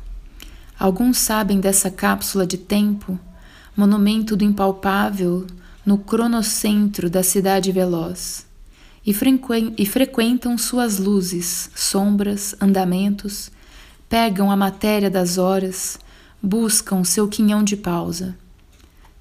Alguns 0.76 1.18
sabem 1.18 1.60
dessa 1.60 1.88
cápsula 1.88 2.44
de 2.44 2.58
tempo, 2.58 3.16
monumento 3.76 4.36
do 4.36 4.42
impalpável 4.42 5.46
no 5.86 5.98
cronocentro 5.98 7.08
da 7.08 7.22
cidade 7.22 7.70
veloz, 7.70 8.44
e, 9.06 9.14
e 9.78 9.86
frequentam 9.86 10.58
suas 10.58 10.98
luzes, 10.98 11.70
sombras, 11.76 12.56
andamentos, 12.60 13.52
pegam 14.08 14.50
a 14.50 14.56
matéria 14.56 15.08
das 15.08 15.38
horas, 15.38 16.00
buscam 16.44 17.02
seu 17.04 17.26
quinhão 17.26 17.64
de 17.64 17.74
pausa. 17.74 18.36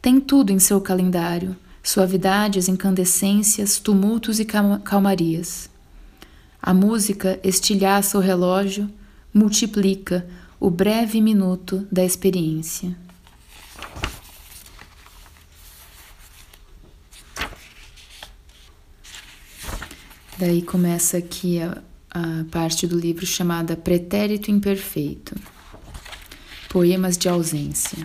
Tem 0.02 0.20
tudo 0.20 0.52
em 0.52 0.60
seu 0.60 0.82
calendário: 0.82 1.56
suavidades, 1.82 2.68
incandescências, 2.68 3.80
tumultos 3.80 4.42
e 4.42 4.46
calmarias. 4.46 5.70
A 6.62 6.74
música 6.74 7.40
estilhaça 7.44 8.18
o 8.18 8.22
relógio, 8.22 8.90
multiplica 9.34 10.28
o 10.60 10.70
breve 10.70 11.22
minuto 11.22 11.88
da 11.90 12.04
experiência. 12.04 12.96
Daí 20.38 20.62
começa 20.62 21.18
aqui 21.18 21.62
a, 21.62 21.82
a 22.10 22.46
parte 22.52 22.86
do 22.86 23.00
livro 23.00 23.26
chamada 23.26 23.78
Pretérito 23.78 24.52
Imperfeito. 24.52 25.53
Poemas 26.74 27.20
de 27.20 27.30
ausência. 27.30 28.04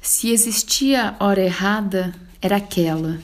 Se 0.00 0.30
existia 0.30 1.16
hora 1.18 1.42
errada, 1.42 2.14
era 2.40 2.58
aquela. 2.58 3.18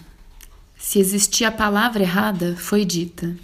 Se 0.77 0.99
existia 0.99 1.53
palavra 1.53 2.03
errada, 2.03 2.57
foi 2.57 2.85
dita. 2.85 3.37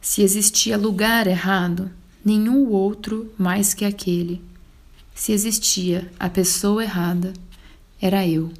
Se 0.00 0.20
existia 0.20 0.76
lugar 0.76 1.28
errado, 1.28 1.88
nenhum 2.24 2.66
outro 2.70 3.32
mais 3.38 3.72
que 3.72 3.84
aquele. 3.84 4.42
Se 5.14 5.30
existia 5.30 6.10
a 6.18 6.28
pessoa 6.28 6.82
errada, 6.82 7.32
era 8.02 8.26
eu. 8.26 8.52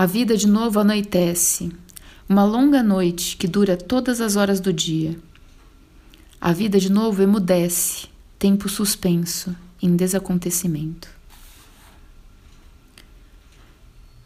A 0.00 0.06
vida 0.06 0.34
de 0.34 0.46
novo 0.46 0.80
anoitece, 0.80 1.70
uma 2.26 2.42
longa 2.42 2.82
noite 2.82 3.36
que 3.36 3.46
dura 3.46 3.76
todas 3.76 4.22
as 4.22 4.34
horas 4.34 4.58
do 4.58 4.72
dia. 4.72 5.14
A 6.40 6.54
vida 6.54 6.80
de 6.80 6.90
novo 6.90 7.22
emudece, 7.22 8.08
tempo 8.38 8.66
suspenso, 8.66 9.54
em 9.82 9.94
desacontecimento. 9.94 11.06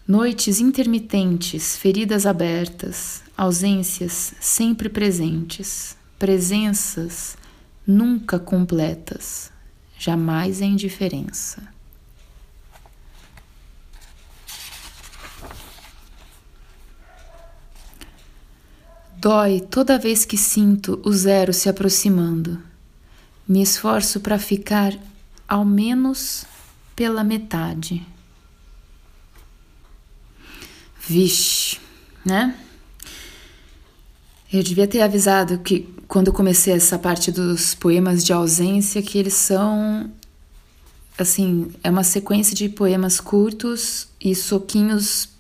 Noites 0.06 0.60
intermitentes, 0.60 1.76
feridas 1.76 2.24
abertas, 2.24 3.24
ausências 3.36 4.32
sempre 4.40 4.88
presentes, 4.88 5.96
presenças 6.20 7.36
nunca 7.84 8.38
completas, 8.38 9.50
jamais 9.98 10.62
a 10.62 10.66
indiferença. 10.66 11.73
Dói 19.24 19.58
toda 19.58 19.98
vez 19.98 20.26
que 20.26 20.36
sinto 20.36 21.00
o 21.02 21.10
zero 21.10 21.50
se 21.50 21.66
aproximando. 21.66 22.60
Me 23.48 23.62
esforço 23.62 24.20
para 24.20 24.38
ficar 24.38 24.94
ao 25.48 25.64
menos 25.64 26.44
pela 26.94 27.24
metade. 27.24 28.06
Vixe, 31.08 31.80
né? 32.22 32.54
Eu 34.52 34.62
devia 34.62 34.86
ter 34.86 35.00
avisado 35.00 35.56
que 35.60 35.88
quando 36.06 36.26
eu 36.26 36.34
comecei 36.34 36.74
essa 36.74 36.98
parte 36.98 37.32
dos 37.32 37.74
poemas 37.74 38.22
de 38.22 38.30
ausência 38.30 39.00
que 39.00 39.16
eles 39.16 39.32
são 39.32 40.12
assim, 41.16 41.72
é 41.82 41.88
uma 41.88 42.04
sequência 42.04 42.54
de 42.54 42.68
poemas 42.68 43.20
curtos 43.20 44.06
e 44.20 44.34
soquinhos 44.34 45.30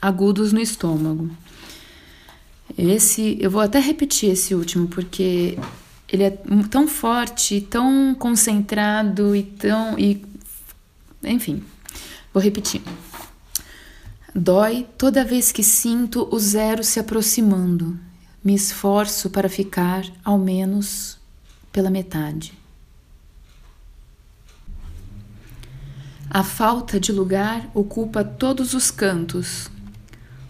agudos 0.00 0.54
no 0.54 0.60
estômago. 0.60 1.43
Esse, 2.76 3.36
eu 3.40 3.50
vou 3.50 3.60
até 3.60 3.78
repetir 3.78 4.30
esse 4.30 4.54
último, 4.54 4.88
porque 4.88 5.58
ele 6.08 6.24
é 6.24 6.30
tão 6.70 6.88
forte, 6.88 7.60
tão 7.60 8.14
concentrado 8.14 9.34
e 9.34 9.42
tão. 9.42 9.98
E, 9.98 10.24
enfim. 11.22 11.62
Vou 12.32 12.42
repetir. 12.42 12.82
Dói 14.34 14.86
toda 14.98 15.24
vez 15.24 15.52
que 15.52 15.62
sinto 15.62 16.28
o 16.32 16.38
zero 16.38 16.82
se 16.82 16.98
aproximando. 16.98 17.98
Me 18.42 18.54
esforço 18.54 19.30
para 19.30 19.48
ficar, 19.48 20.04
ao 20.24 20.36
menos, 20.36 21.16
pela 21.70 21.88
metade. 21.88 22.52
A 26.28 26.42
falta 26.42 26.98
de 26.98 27.12
lugar 27.12 27.70
ocupa 27.72 28.24
todos 28.24 28.74
os 28.74 28.90
cantos. 28.90 29.70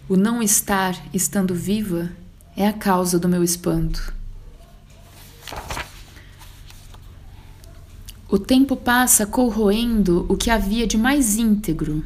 O 0.07 0.15
não 0.15 0.43
estar 0.43 0.95
estando 1.11 1.55
viva 1.55 2.11
é 2.55 2.67
a 2.67 2.73
causa 2.73 3.17
do 3.17 3.27
meu 3.27 3.43
espanto. 3.43 4.13
O 8.29 8.37
tempo 8.37 8.75
passa 8.75 9.25
corroendo 9.25 10.23
o 10.29 10.37
que 10.37 10.51
havia 10.51 10.85
de 10.85 10.95
mais 10.95 11.37
íntegro. 11.37 12.05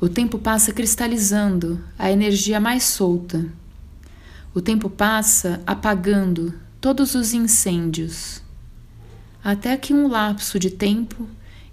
O 0.00 0.08
tempo 0.08 0.38
passa 0.38 0.72
cristalizando 0.72 1.82
a 1.98 2.12
energia 2.12 2.60
mais 2.60 2.84
solta. 2.84 3.44
O 4.54 4.60
tempo 4.60 4.88
passa 4.88 5.60
apagando 5.66 6.54
todos 6.80 7.16
os 7.16 7.34
incêndios. 7.34 8.40
Até 9.42 9.76
que 9.76 9.92
um 9.92 10.06
lapso 10.06 10.60
de 10.60 10.70
tempo, 10.70 11.26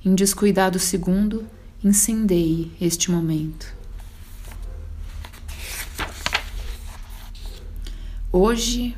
em 0.04 0.16
descuidado 0.16 0.80
segundo, 0.80 1.46
incendeie 1.84 2.72
este 2.82 3.12
momento. 3.12 3.83
Hoje, 8.36 8.98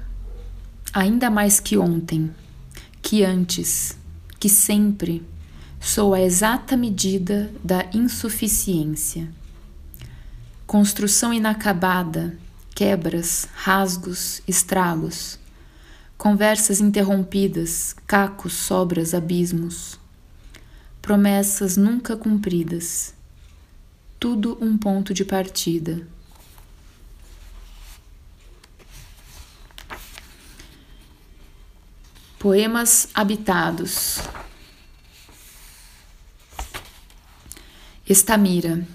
ainda 0.93 1.29
mais 1.29 1.59
que 1.59 1.77
ontem, 1.77 2.33
que 3.01 3.21
antes, 3.21 3.97
que 4.39 4.47
sempre 4.47 5.27
sou 5.77 6.13
a 6.13 6.21
exata 6.21 6.77
medida 6.77 7.51
da 7.61 7.85
insuficiência. 7.93 9.29
Construção 10.65 11.33
inacabada, 11.33 12.37
quebras, 12.73 13.49
rasgos, 13.53 14.41
estragos, 14.47 15.37
conversas 16.17 16.79
interrompidas, 16.79 17.93
cacos, 18.07 18.53
sobras, 18.53 19.13
abismos, 19.13 19.99
promessas 21.01 21.75
nunca 21.75 22.15
cumpridas, 22.15 23.13
tudo 24.17 24.57
um 24.61 24.77
ponto 24.77 25.13
de 25.13 25.25
partida. 25.25 26.14
Poemas 32.45 33.09
habitados. 33.11 34.19
Estamira. 38.07 38.87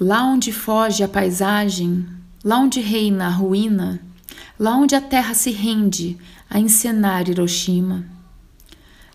Lá 0.00 0.24
onde 0.24 0.50
foge 0.50 1.04
a 1.04 1.08
paisagem, 1.08 2.08
lá 2.42 2.56
onde 2.56 2.80
reina 2.80 3.26
a 3.26 3.28
ruína, 3.28 4.00
lá 4.58 4.76
onde 4.76 4.94
a 4.94 5.00
terra 5.02 5.34
se 5.34 5.50
rende 5.50 6.16
a 6.48 6.58
encenar 6.58 7.28
Hiroshima. 7.28 8.06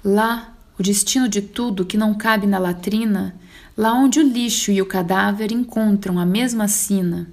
Lá 0.04 0.54
o 0.78 0.84
destino 0.84 1.28
de 1.28 1.42
tudo 1.42 1.88
que 1.88 1.98
não 1.98 2.14
cabe 2.14 2.46
na 2.46 2.60
latrina, 2.60 3.36
lá 3.76 3.96
onde 3.96 4.20
o 4.20 4.24
lixo 4.24 4.70
e 4.70 4.80
o 4.80 4.86
cadáver 4.86 5.52
encontram 5.52 6.20
a 6.20 6.26
mesma 6.26 6.68
sina. 6.68 7.28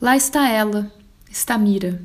Lá 0.00 0.16
está 0.16 0.48
ela, 0.48 0.90
Estamira, 1.30 2.00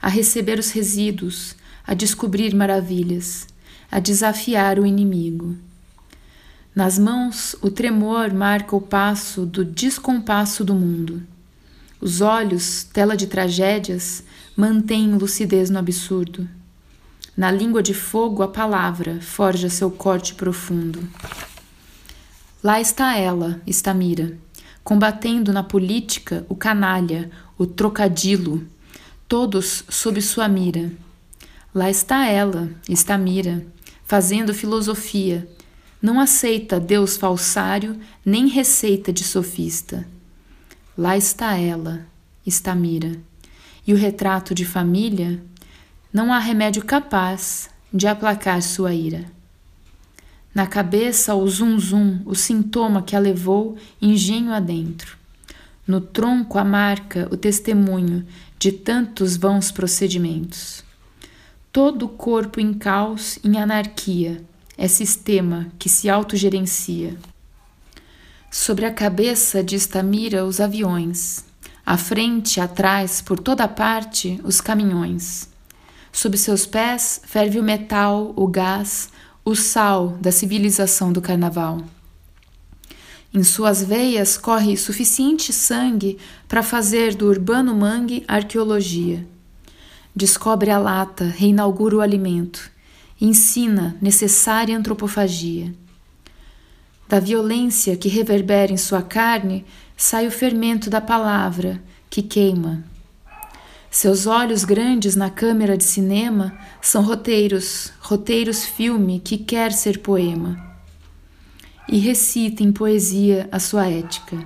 a 0.00 0.08
receber 0.08 0.58
os 0.58 0.70
resíduos, 0.70 1.54
a 1.86 1.94
descobrir 1.94 2.54
maravilhas, 2.54 3.46
a 3.90 3.98
desafiar 3.98 4.78
o 4.78 4.86
inimigo. 4.86 5.56
Nas 6.74 6.98
mãos, 6.98 7.54
o 7.60 7.70
tremor 7.70 8.32
marca 8.32 8.74
o 8.74 8.80
passo 8.80 9.44
do 9.44 9.64
descompasso 9.64 10.64
do 10.64 10.74
mundo. 10.74 11.22
Os 12.00 12.20
olhos, 12.20 12.84
tela 12.84 13.16
de 13.16 13.26
tragédias, 13.26 14.24
mantêm 14.56 15.14
lucidez 15.14 15.68
no 15.68 15.78
absurdo. 15.78 16.48
Na 17.36 17.50
língua 17.50 17.82
de 17.82 17.92
fogo, 17.92 18.42
a 18.42 18.48
palavra 18.48 19.20
forja 19.20 19.68
seu 19.68 19.90
corte 19.90 20.34
profundo. 20.34 21.06
Lá 22.62 22.80
está 22.80 23.16
ela, 23.16 23.60
Estamira, 23.66 24.36
combatendo 24.82 25.52
na 25.52 25.62
política 25.62 26.46
o 26.48 26.54
canalha, 26.54 27.30
o 27.58 27.66
trocadilo, 27.66 28.66
todos 29.28 29.84
sob 29.88 30.20
sua 30.22 30.48
mira 30.48 30.90
Lá 31.74 31.88
está 31.88 32.26
ela, 32.26 32.70
Estamira, 32.86 33.64
fazendo 34.04 34.52
filosofia. 34.52 35.48
Não 36.02 36.20
aceita 36.20 36.78
Deus 36.78 37.16
falsário, 37.16 37.98
nem 38.22 38.46
receita 38.46 39.10
de 39.10 39.24
sofista. 39.24 40.06
Lá 40.98 41.16
está 41.16 41.56
ela, 41.56 42.06
Estamira. 42.46 43.18
E 43.86 43.94
o 43.94 43.96
retrato 43.96 44.54
de 44.54 44.66
família, 44.66 45.42
não 46.12 46.30
há 46.30 46.38
remédio 46.38 46.84
capaz 46.84 47.70
de 47.90 48.06
aplacar 48.06 48.60
sua 48.60 48.92
ira. 48.92 49.24
Na 50.54 50.66
cabeça, 50.66 51.34
o 51.34 51.48
zum-zum, 51.48 52.20
o 52.26 52.34
sintoma 52.34 53.00
que 53.00 53.16
a 53.16 53.18
levou 53.18 53.78
engenho 54.00 54.52
adentro. 54.52 55.16
No 55.86 56.02
tronco, 56.02 56.58
a 56.58 56.64
marca, 56.64 57.26
o 57.32 57.36
testemunho 57.38 58.26
de 58.58 58.72
tantos 58.72 59.38
vãos 59.38 59.72
procedimentos. 59.72 60.84
Todo 61.72 62.04
o 62.04 62.08
corpo 62.10 62.60
em 62.60 62.74
caos, 62.74 63.38
em 63.42 63.58
anarquia, 63.58 64.44
é 64.76 64.86
sistema 64.86 65.72
que 65.78 65.88
se 65.88 66.06
autogerencia. 66.06 67.16
Sobre 68.50 68.84
a 68.84 68.92
cabeça 68.92 69.64
de 69.64 69.74
Estamira 69.74 70.44
os 70.44 70.60
aviões, 70.60 71.46
à 71.86 71.96
frente, 71.96 72.60
atrás, 72.60 73.22
por 73.22 73.38
toda 73.38 73.66
parte, 73.66 74.38
os 74.44 74.60
caminhões. 74.60 75.48
Sob 76.12 76.36
seus 76.36 76.66
pés 76.66 77.22
ferve 77.24 77.58
o 77.58 77.62
metal, 77.62 78.34
o 78.36 78.46
gás, 78.46 79.08
o 79.42 79.54
sal 79.54 80.10
da 80.20 80.30
civilização 80.30 81.10
do 81.10 81.22
carnaval. 81.22 81.82
Em 83.32 83.42
suas 83.42 83.82
veias 83.82 84.36
corre 84.36 84.76
suficiente 84.76 85.54
sangue 85.54 86.18
para 86.46 86.62
fazer 86.62 87.14
do 87.14 87.26
urbano 87.26 87.74
mangue 87.74 88.24
arqueologia. 88.28 89.26
Descobre 90.14 90.70
a 90.70 90.78
lata, 90.78 91.24
reinaugura 91.24 91.96
o 91.96 92.00
alimento, 92.02 92.70
ensina 93.18 93.96
necessária 93.98 94.76
antropofagia. 94.76 95.74
Da 97.08 97.18
violência 97.18 97.96
que 97.96 98.10
reverbera 98.10 98.70
em 98.70 98.76
sua 98.76 99.00
carne 99.00 99.64
sai 99.96 100.26
o 100.26 100.30
fermento 100.30 100.90
da 100.90 101.00
palavra 101.00 101.82
que 102.10 102.20
queima. 102.20 102.84
Seus 103.90 104.26
olhos 104.26 104.64
grandes 104.64 105.16
na 105.16 105.30
câmera 105.30 105.78
de 105.78 105.84
cinema 105.84 106.58
são 106.82 107.02
roteiros, 107.02 107.90
roteiros 107.98 108.66
filme 108.66 109.18
que 109.18 109.38
quer 109.38 109.72
ser 109.72 110.00
poema. 110.00 110.76
E 111.88 111.98
recita 111.98 112.62
em 112.62 112.70
poesia 112.70 113.48
a 113.50 113.58
sua 113.58 113.88
ética. 113.88 114.36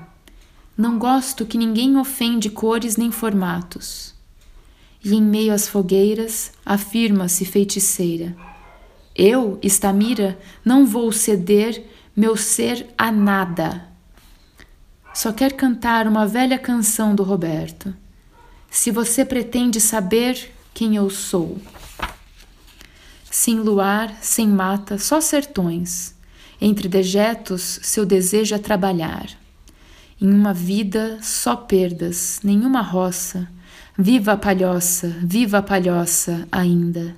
Não 0.79 0.97
gosto 0.97 1.45
que 1.45 1.59
ninguém 1.59 1.97
ofende 1.97 2.51
cores 2.51 2.97
nem 2.97 3.11
formatos 3.11 4.16
e 5.05 5.15
em 5.15 5.23
meio 5.23 5.53
às 5.53 5.69
fogueiras 5.69 6.53
afirma-se 6.65 7.45
feiticeira. 7.45 8.37
Eu, 9.15 9.59
Estamira, 9.63 10.39
não 10.65 10.85
vou 10.85 11.11
ceder 11.11 11.85
meu 12.15 12.37
ser 12.37 12.87
a 12.97 13.11
nada. 13.11 13.89
Só 15.15 15.33
quer 15.33 15.53
cantar 15.53 16.07
uma 16.07 16.27
velha 16.27 16.59
canção 16.59 17.15
do 17.15 17.23
Roberto. 17.23 17.95
Se 18.71 18.91
você 18.91 19.25
pretende 19.25 19.81
saber 19.81 20.53
quem 20.75 20.97
eu 20.97 21.09
sou. 21.09 21.57
Sem 23.31 23.61
luar, 23.61 24.15
sem 24.21 24.47
mata, 24.47 24.99
só 24.99 25.21
sertões. 25.21 26.15
Entre 26.61 26.89
dejetos, 26.89 27.81
seu 27.83 28.05
desejo 28.05 28.55
é 28.55 28.59
trabalhar. 28.59 29.27
Em 30.21 30.31
uma 30.31 30.53
vida, 30.53 31.19
só 31.23 31.57
perdas, 31.57 32.41
nenhuma 32.43 32.81
roça, 32.81 33.49
Viva 33.99 34.33
a 34.33 34.37
palhoça, 34.37 35.09
viva 35.23 35.57
a 35.57 35.63
palhoça 35.63 36.47
ainda. 36.53 37.17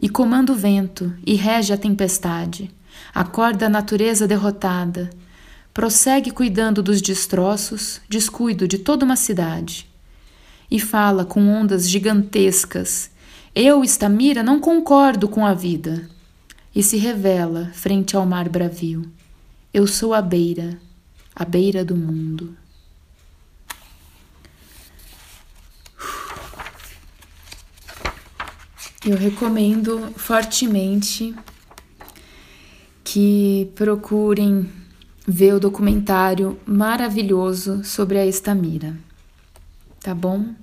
E 0.00 0.08
comanda 0.08 0.52
o 0.52 0.54
vento, 0.54 1.12
e 1.26 1.34
rege 1.34 1.72
a 1.72 1.76
tempestade, 1.76 2.70
acorda 3.12 3.66
a 3.66 3.68
natureza 3.68 4.28
derrotada, 4.28 5.10
prossegue 5.72 6.30
cuidando 6.30 6.80
dos 6.80 7.02
destroços, 7.02 8.00
descuido 8.08 8.68
de 8.68 8.78
toda 8.78 9.04
uma 9.04 9.16
cidade. 9.16 9.90
E 10.70 10.78
fala 10.78 11.24
com 11.24 11.40
ondas 11.48 11.90
gigantescas: 11.90 13.10
Eu, 13.52 13.82
Estamira, 13.82 14.44
não 14.44 14.60
concordo 14.60 15.26
com 15.26 15.44
a 15.44 15.54
vida. 15.54 16.08
E 16.72 16.84
se 16.84 16.98
revela 16.98 17.72
frente 17.74 18.14
ao 18.14 18.24
mar 18.24 18.48
bravio: 18.48 19.10
Eu 19.72 19.88
sou 19.88 20.14
a 20.14 20.22
beira, 20.22 20.78
a 21.34 21.44
beira 21.44 21.84
do 21.84 21.96
mundo. 21.96 22.56
Eu 29.06 29.18
recomendo 29.18 30.14
fortemente 30.16 31.34
que 33.04 33.70
procurem 33.74 34.72
ver 35.26 35.52
o 35.52 35.60
documentário 35.60 36.58
maravilhoso 36.64 37.84
sobre 37.84 38.16
a 38.16 38.26
Estamira. 38.26 38.96
Tá 40.00 40.14
bom? 40.14 40.54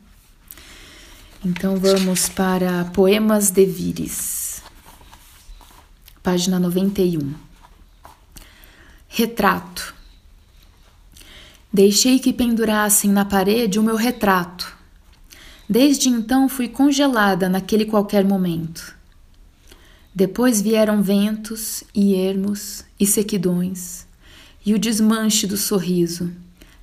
Então 1.45 1.75
vamos 1.77 2.29
para 2.29 2.85
Poemas 2.85 3.51
de 3.51 3.63
Vires, 3.63 4.63
página 6.23 6.59
91. 6.59 7.35
Retrato. 9.07 9.93
Deixei 11.71 12.17
que 12.17 12.33
pendurassem 12.33 13.11
na 13.11 13.23
parede 13.23 13.77
o 13.77 13.83
meu 13.83 13.95
retrato. 13.95 14.80
Desde 15.67 16.09
então 16.09 16.49
fui 16.49 16.67
congelada 16.67 17.47
naquele 17.47 17.85
qualquer 17.85 18.25
momento. 18.25 18.95
Depois 20.13 20.61
vieram 20.61 21.01
ventos 21.01 21.83
e 21.95 22.13
ermos 22.13 22.83
e 22.99 23.07
sequidões 23.07 24.05
e 24.65 24.73
o 24.73 24.79
desmanche 24.79 25.47
do 25.47 25.57
sorriso, 25.57 26.31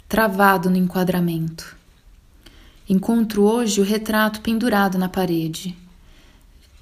travado 0.08 0.70
no 0.70 0.76
enquadramento. 0.76 1.76
Encontro 2.88 3.42
hoje 3.42 3.80
o 3.80 3.84
retrato 3.84 4.40
pendurado 4.40 4.96
na 4.96 5.08
parede. 5.08 5.76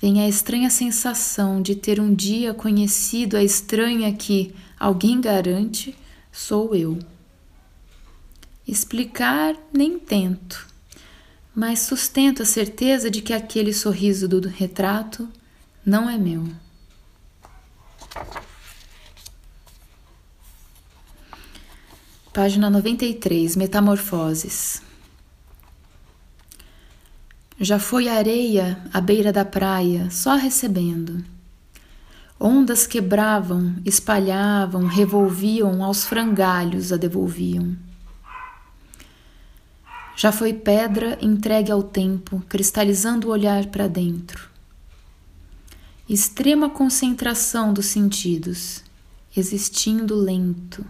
Vem 0.00 0.22
a 0.22 0.28
estranha 0.28 0.70
sensação 0.70 1.60
de 1.60 1.74
ter 1.74 2.00
um 2.00 2.14
dia 2.14 2.54
conhecido 2.54 3.36
a 3.36 3.42
estranha 3.42 4.12
que, 4.12 4.54
alguém 4.78 5.20
garante, 5.20 5.96
sou 6.30 6.74
eu. 6.74 6.98
Explicar 8.68 9.56
nem 9.72 9.98
tento, 9.98 10.66
mas 11.56 11.80
sustento 11.80 12.42
a 12.42 12.44
certeza 12.44 13.10
de 13.10 13.22
que 13.22 13.32
aquele 13.32 13.72
sorriso 13.72 14.28
do 14.28 14.46
retrato 14.46 15.26
não 15.84 16.10
é 16.10 16.18
meu. 16.18 16.46
Página 22.30 22.68
93, 22.68 23.56
Metamorfoses. 23.56 24.82
Já 27.58 27.78
foi 27.78 28.06
areia 28.08 28.78
à 28.92 29.00
beira 29.00 29.32
da 29.32 29.42
praia, 29.42 30.10
só 30.10 30.36
recebendo. 30.36 31.24
Ondas 32.38 32.86
quebravam, 32.86 33.76
espalhavam, 33.82 34.84
revolviam, 34.84 35.82
aos 35.82 36.04
frangalhos 36.04 36.92
a 36.92 36.98
devolviam. 36.98 37.85
Já 40.16 40.32
foi 40.32 40.52
pedra 40.54 41.18
entregue 41.20 41.70
ao 41.70 41.82
tempo, 41.82 42.42
cristalizando 42.48 43.28
o 43.28 43.30
olhar 43.30 43.66
para 43.66 43.86
dentro. 43.86 44.48
Extrema 46.08 46.70
concentração 46.70 47.72
dos 47.72 47.86
sentidos, 47.86 48.82
existindo 49.36 50.14
lento 50.16 50.84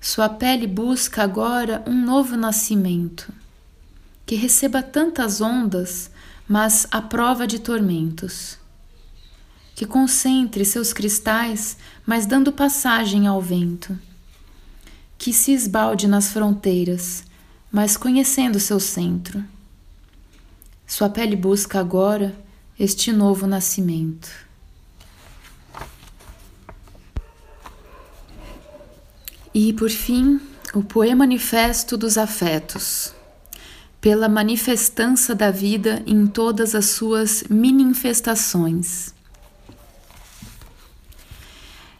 sua 0.00 0.28
pele 0.28 0.66
busca 0.66 1.24
agora 1.24 1.82
um 1.84 1.92
novo 1.92 2.36
nascimento, 2.36 3.32
que 4.24 4.36
receba 4.36 4.80
tantas 4.80 5.40
ondas, 5.40 6.10
mas 6.46 6.86
à 6.90 7.02
prova 7.02 7.46
de 7.46 7.58
tormentos. 7.58 8.56
Que 9.74 9.84
concentre 9.84 10.64
seus 10.64 10.92
cristais, 10.92 11.76
mas 12.06 12.26
dando 12.26 12.52
passagem 12.52 13.26
ao 13.26 13.42
vento. 13.42 13.98
Que 15.16 15.32
se 15.32 15.52
esbalde 15.52 16.06
nas 16.06 16.30
fronteiras, 16.30 17.24
mas 17.70 17.96
conhecendo 17.96 18.58
seu 18.58 18.80
centro. 18.80 19.44
Sua 20.86 21.08
pele 21.08 21.36
busca 21.36 21.78
agora 21.78 22.34
este 22.78 23.12
novo 23.12 23.46
nascimento. 23.46 24.30
E, 29.54 29.72
por 29.72 29.90
fim, 29.90 30.40
o 30.74 30.82
poema 30.82 31.16
Manifesto 31.16 31.96
dos 31.96 32.16
Afetos. 32.16 33.12
Pela 34.00 34.28
manifestança 34.28 35.34
da 35.34 35.50
vida 35.50 36.02
em 36.06 36.26
todas 36.26 36.74
as 36.74 36.86
suas 36.86 37.42
manifestações. 37.50 39.12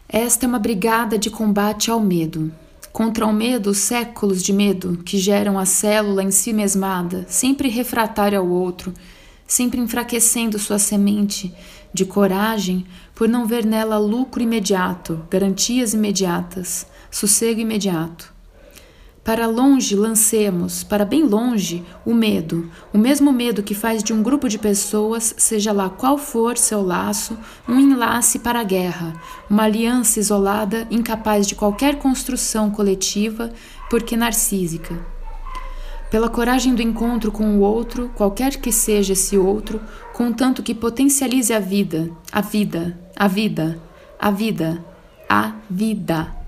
Esta 0.07 0.45
é 0.45 0.47
uma 0.47 0.57
brigada 0.57 1.19
de 1.19 1.29
combate 1.29 1.91
ao 1.91 1.99
medo. 1.99 2.51
Contra 2.91 3.25
o 3.25 3.33
medo, 3.33 3.73
séculos 3.73 4.43
de 4.43 4.51
medo 4.51 4.97
que 5.05 5.17
geram 5.17 5.59
a 5.59 5.65
célula 5.65 6.23
em 6.23 6.31
si 6.31 6.51
mesmada, 6.51 7.25
sempre 7.29 7.69
refratária 7.69 8.39
ao 8.39 8.47
outro, 8.47 8.93
sempre 9.47 9.79
enfraquecendo 9.79 10.57
sua 10.59 10.79
semente 10.79 11.53
de 11.93 12.05
coragem 12.05 12.85
por 13.15 13.27
não 13.27 13.45
ver 13.45 13.65
nela 13.65 13.97
lucro 13.97 14.41
imediato, 14.41 15.25
garantias 15.29 15.93
imediatas, 15.93 16.87
sossego 17.11 17.59
imediato. 17.59 18.38
Para 19.29 19.45
longe 19.45 19.95
lancemos, 19.95 20.83
para 20.83 21.05
bem 21.05 21.23
longe, 21.23 21.85
o 22.03 22.15
medo, 22.15 22.67
o 22.91 22.97
mesmo 22.97 23.31
medo 23.31 23.61
que 23.61 23.75
faz 23.75 24.03
de 24.03 24.11
um 24.11 24.23
grupo 24.23 24.49
de 24.49 24.57
pessoas, 24.57 25.35
seja 25.37 25.71
lá 25.71 25.87
qual 25.87 26.17
for 26.17 26.57
seu 26.57 26.81
laço, 26.81 27.37
um 27.67 27.79
enlace 27.79 28.39
para 28.39 28.59
a 28.59 28.63
guerra, 28.63 29.13
uma 29.47 29.65
aliança 29.65 30.19
isolada, 30.19 30.87
incapaz 30.89 31.45
de 31.45 31.53
qualquer 31.53 31.99
construção 31.99 32.71
coletiva, 32.71 33.51
porque 33.87 34.17
narcísica. 34.17 34.99
Pela 36.09 36.27
coragem 36.27 36.73
do 36.73 36.81
encontro 36.81 37.31
com 37.31 37.55
o 37.55 37.59
outro, 37.59 38.09
qualquer 38.15 38.55
que 38.55 38.71
seja 38.71 39.13
esse 39.13 39.37
outro, 39.37 39.79
contanto 40.11 40.63
que 40.63 40.73
potencialize 40.73 41.53
a 41.53 41.59
vida, 41.59 42.09
a 42.31 42.41
vida, 42.41 42.99
a 43.15 43.27
vida, 43.27 43.79
a 44.19 44.31
vida, 44.31 44.83
a 45.29 45.53
vida. 45.69 46.38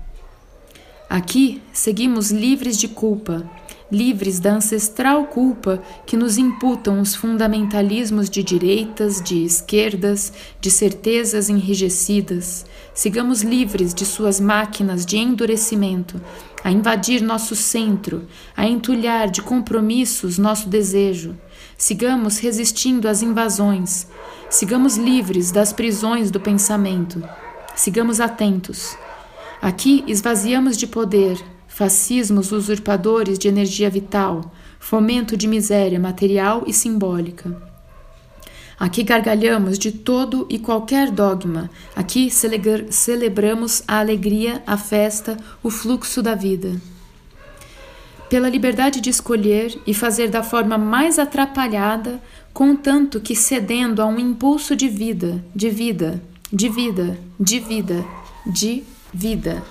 Aqui 1.12 1.60
seguimos 1.74 2.30
livres 2.30 2.78
de 2.78 2.88
culpa, 2.88 3.44
livres 3.90 4.40
da 4.40 4.54
ancestral 4.54 5.26
culpa 5.26 5.82
que 6.06 6.16
nos 6.16 6.38
imputam 6.38 7.02
os 7.02 7.14
fundamentalismos 7.14 8.30
de 8.30 8.42
direitas, 8.42 9.20
de 9.20 9.44
esquerdas, 9.44 10.32
de 10.58 10.70
certezas 10.70 11.50
enrijecidas. 11.50 12.64
Sigamos 12.94 13.42
livres 13.42 13.92
de 13.92 14.06
suas 14.06 14.40
máquinas 14.40 15.04
de 15.04 15.18
endurecimento, 15.18 16.18
a 16.64 16.72
invadir 16.72 17.20
nosso 17.20 17.54
centro, 17.54 18.26
a 18.56 18.66
entulhar 18.66 19.30
de 19.30 19.42
compromissos 19.42 20.38
nosso 20.38 20.66
desejo. 20.66 21.36
Sigamos 21.76 22.38
resistindo 22.38 23.06
às 23.06 23.20
invasões. 23.20 24.06
Sigamos 24.48 24.96
livres 24.96 25.50
das 25.50 25.74
prisões 25.74 26.30
do 26.30 26.40
pensamento. 26.40 27.22
Sigamos 27.76 28.18
atentos. 28.18 28.96
Aqui 29.62 30.02
esvaziamos 30.08 30.76
de 30.76 30.88
poder, 30.88 31.40
fascismos 31.68 32.50
usurpadores 32.50 33.38
de 33.38 33.46
energia 33.46 33.88
vital, 33.88 34.52
fomento 34.80 35.36
de 35.36 35.46
miséria 35.46 36.00
material 36.00 36.64
e 36.66 36.72
simbólica. 36.72 37.56
Aqui 38.76 39.04
gargalhamos 39.04 39.78
de 39.78 39.92
todo 39.92 40.48
e 40.50 40.58
qualquer 40.58 41.12
dogma. 41.12 41.70
Aqui 41.94 42.28
celebramos 42.28 43.84
a 43.86 44.00
alegria, 44.00 44.60
a 44.66 44.76
festa, 44.76 45.36
o 45.62 45.70
fluxo 45.70 46.20
da 46.20 46.34
vida. 46.34 46.80
Pela 48.28 48.48
liberdade 48.48 49.00
de 49.00 49.10
escolher 49.10 49.80
e 49.86 49.94
fazer 49.94 50.28
da 50.28 50.42
forma 50.42 50.76
mais 50.76 51.20
atrapalhada, 51.20 52.20
contanto 52.52 53.20
que 53.20 53.36
cedendo 53.36 54.02
a 54.02 54.06
um 54.06 54.18
impulso 54.18 54.74
de 54.74 54.88
vida, 54.88 55.44
de 55.54 55.70
vida, 55.70 56.20
de 56.52 56.68
vida, 56.68 57.16
de 57.38 57.60
vida, 57.60 58.04
de 58.44 58.82
vida. 59.12 59.62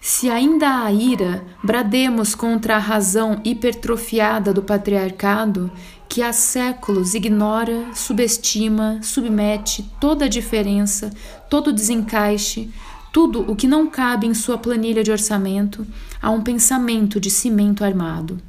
Se 0.00 0.28
ainda 0.28 0.82
há 0.82 0.92
ira, 0.92 1.44
brademos 1.62 2.34
contra 2.34 2.74
a 2.74 2.78
razão 2.80 3.40
hipertrofiada 3.44 4.52
do 4.52 4.60
patriarcado 4.60 5.70
que 6.08 6.20
há 6.22 6.32
séculos 6.32 7.14
ignora, 7.14 7.86
subestima, 7.94 8.98
submete 9.00 9.88
toda 10.00 10.24
a 10.24 10.28
diferença, 10.28 11.10
todo 11.48 11.68
o 11.68 11.72
desencaixe, 11.72 12.68
tudo 13.12 13.48
o 13.50 13.54
que 13.54 13.68
não 13.68 13.86
cabe 13.86 14.26
em 14.26 14.34
sua 14.34 14.58
planilha 14.58 15.04
de 15.04 15.12
orçamento 15.12 15.86
a 16.20 16.30
um 16.30 16.42
pensamento 16.42 17.20
de 17.20 17.30
cimento 17.30 17.84
armado. 17.84 18.40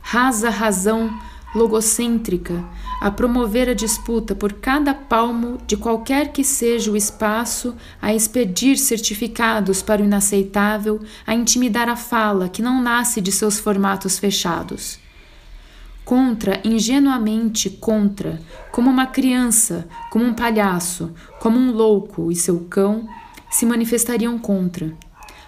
Rasa 0.00 0.50
razão 0.50 1.16
logocêntrica, 1.56 2.62
a 3.00 3.10
promover 3.10 3.68
a 3.68 3.74
disputa 3.74 4.34
por 4.34 4.52
cada 4.52 4.92
palmo 4.92 5.58
de 5.66 5.76
qualquer 5.76 6.30
que 6.30 6.44
seja 6.44 6.90
o 6.90 6.96
espaço, 6.96 7.74
a 8.00 8.14
expedir 8.14 8.76
certificados 8.76 9.80
para 9.82 10.02
o 10.02 10.04
inaceitável, 10.04 11.00
a 11.26 11.34
intimidar 11.34 11.88
a 11.88 11.96
fala 11.96 12.48
que 12.48 12.60
não 12.60 12.82
nasce 12.82 13.20
de 13.20 13.32
seus 13.32 13.58
formatos 13.58 14.18
fechados. 14.18 14.98
Contra, 16.04 16.60
ingenuamente 16.62 17.68
contra, 17.70 18.40
como 18.70 18.90
uma 18.90 19.06
criança, 19.06 19.88
como 20.10 20.24
um 20.24 20.34
palhaço, 20.34 21.12
como 21.40 21.58
um 21.58 21.72
louco 21.72 22.30
e 22.30 22.36
seu 22.36 22.60
cão, 22.70 23.08
se 23.50 23.64
manifestariam 23.64 24.38
contra 24.38 24.94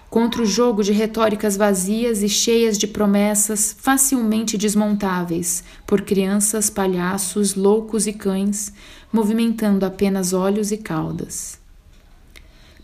contra 0.09 0.41
o 0.41 0.45
jogo 0.45 0.83
de 0.83 0.91
retóricas 0.91 1.55
vazias 1.55 2.23
e 2.23 2.29
cheias 2.29 2.77
de 2.77 2.87
promessas 2.87 3.75
facilmente 3.79 4.57
desmontáveis 4.57 5.63
por 5.85 6.01
crianças, 6.01 6.69
palhaços, 6.69 7.53
loucos 7.53 8.07
e 8.07 8.13
cães, 8.13 8.73
movimentando 9.13 9.85
apenas 9.85 10.33
olhos 10.33 10.71
e 10.71 10.77
caudas. 10.77 11.59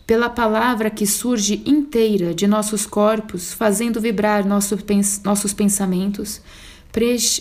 pela 0.06 0.30
palavra 0.30 0.88
que 0.88 1.04
surge 1.04 1.62
inteira 1.66 2.32
de 2.32 2.46
nossos 2.46 2.86
corpos, 2.86 3.52
fazendo 3.52 4.00
vibrar 4.00 4.46
nosso, 4.46 4.78
nossos 5.24 5.52
pensamentos, 5.52 6.40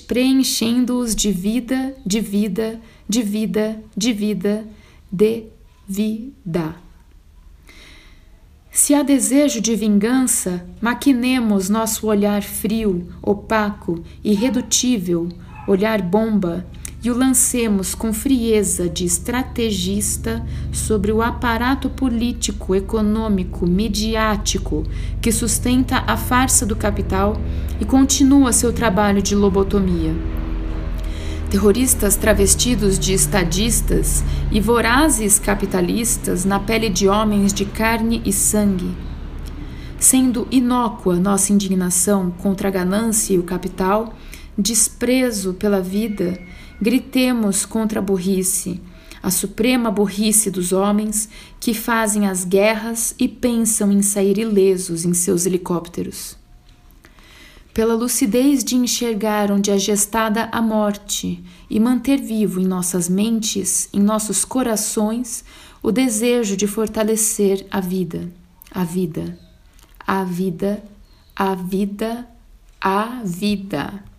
preenchendo-os 0.08 1.16
de 1.16 1.32
vida, 1.32 1.96
de 2.04 2.20
vida, 2.20 2.82
de 3.08 3.22
vida, 3.22 3.80
de 3.96 4.12
vida, 4.12 4.66
de 5.12 5.44
vida. 5.88 6.85
Se 8.76 8.94
há 8.94 9.04
desejo 9.04 9.62
de 9.62 9.74
vingança, 9.74 10.66
maquinemos 10.82 11.70
nosso 11.70 12.08
olhar 12.08 12.44
frio, 12.44 13.08
opaco, 13.22 14.04
irredutível, 14.22 15.30
olhar 15.66 16.02
bomba, 16.02 16.68
e 17.02 17.10
o 17.10 17.18
lancemos 17.18 17.96
com 17.96 18.12
frieza 18.12 18.90
de 18.90 19.06
estrategista 19.06 20.46
sobre 20.74 21.10
o 21.14 21.22
aparato 21.22 21.90
político, 21.90 22.76
econômico, 22.76 23.66
midiático 23.66 24.84
que 25.22 25.32
sustenta 25.32 26.04
a 26.06 26.18
farsa 26.18 26.66
do 26.66 26.76
capital 26.76 27.40
e 27.80 27.86
continua 27.86 28.52
seu 28.52 28.74
trabalho 28.74 29.22
de 29.22 29.36
lobotomia. 29.36 30.14
Terroristas 31.50 32.16
travestidos 32.16 33.00
de 33.00 33.14
estadistas 33.14 34.24
e 34.52 34.60
vorazes 34.60 35.40
capitalistas 35.40 36.44
na 36.44 36.60
pele 36.60 36.90
de 36.90 37.08
homens 37.08 37.54
de 37.54 37.66
carne 37.66 38.22
e 38.26 38.34
sangue. 38.34 38.96
Sendo 40.00 40.48
inócua 40.52 41.16
nossa 41.16 41.54
indignação 41.54 42.32
contra 42.32 42.68
a 42.68 42.72
ganância 42.72 43.34
e 43.34 43.40
o 43.40 43.44
capital, 43.44 44.14
desprezo 44.58 45.54
pela 45.54 45.82
vida 45.82 46.40
Gritemos 46.82 47.66
contra 47.66 48.00
a 48.00 48.02
burrice, 48.02 48.82
a 49.24 49.32
suprema 49.32 49.90
burrice 49.90 50.52
dos 50.52 50.74
homens 50.74 51.30
que 51.58 51.74
fazem 51.74 52.28
as 52.28 52.44
guerras 52.44 53.16
e 53.18 53.30
pensam 53.30 53.92
em 53.92 54.02
sair 54.02 54.38
ilesos 54.38 55.06
em 55.06 55.14
seus 55.14 55.46
helicópteros. 55.46 56.38
Pela 57.76 57.94
lucidez 57.94 58.64
de 58.64 58.78
enxergar 58.78 59.52
onde 59.52 59.70
é 59.70 59.78
gestada 59.78 60.48
a 60.50 60.62
morte 60.62 61.44
e 61.70 61.78
manter 61.78 62.22
vivo 62.22 62.62
em 62.62 62.66
nossas 62.66 63.10
mentes, 63.10 63.90
em 63.92 64.00
nossos 64.00 64.46
corações, 64.46 65.44
o 65.84 65.92
desejo 65.92 66.56
de 66.56 66.68
fortalecer 66.68 67.68
a 67.70 67.82
vida, 67.82 68.32
a 68.72 68.86
vida, 68.86 69.38
a 70.08 70.24
vida, 70.24 70.82
a 71.36 71.54
vida, 71.54 72.26
a 72.80 73.22
vida. 73.26 74.15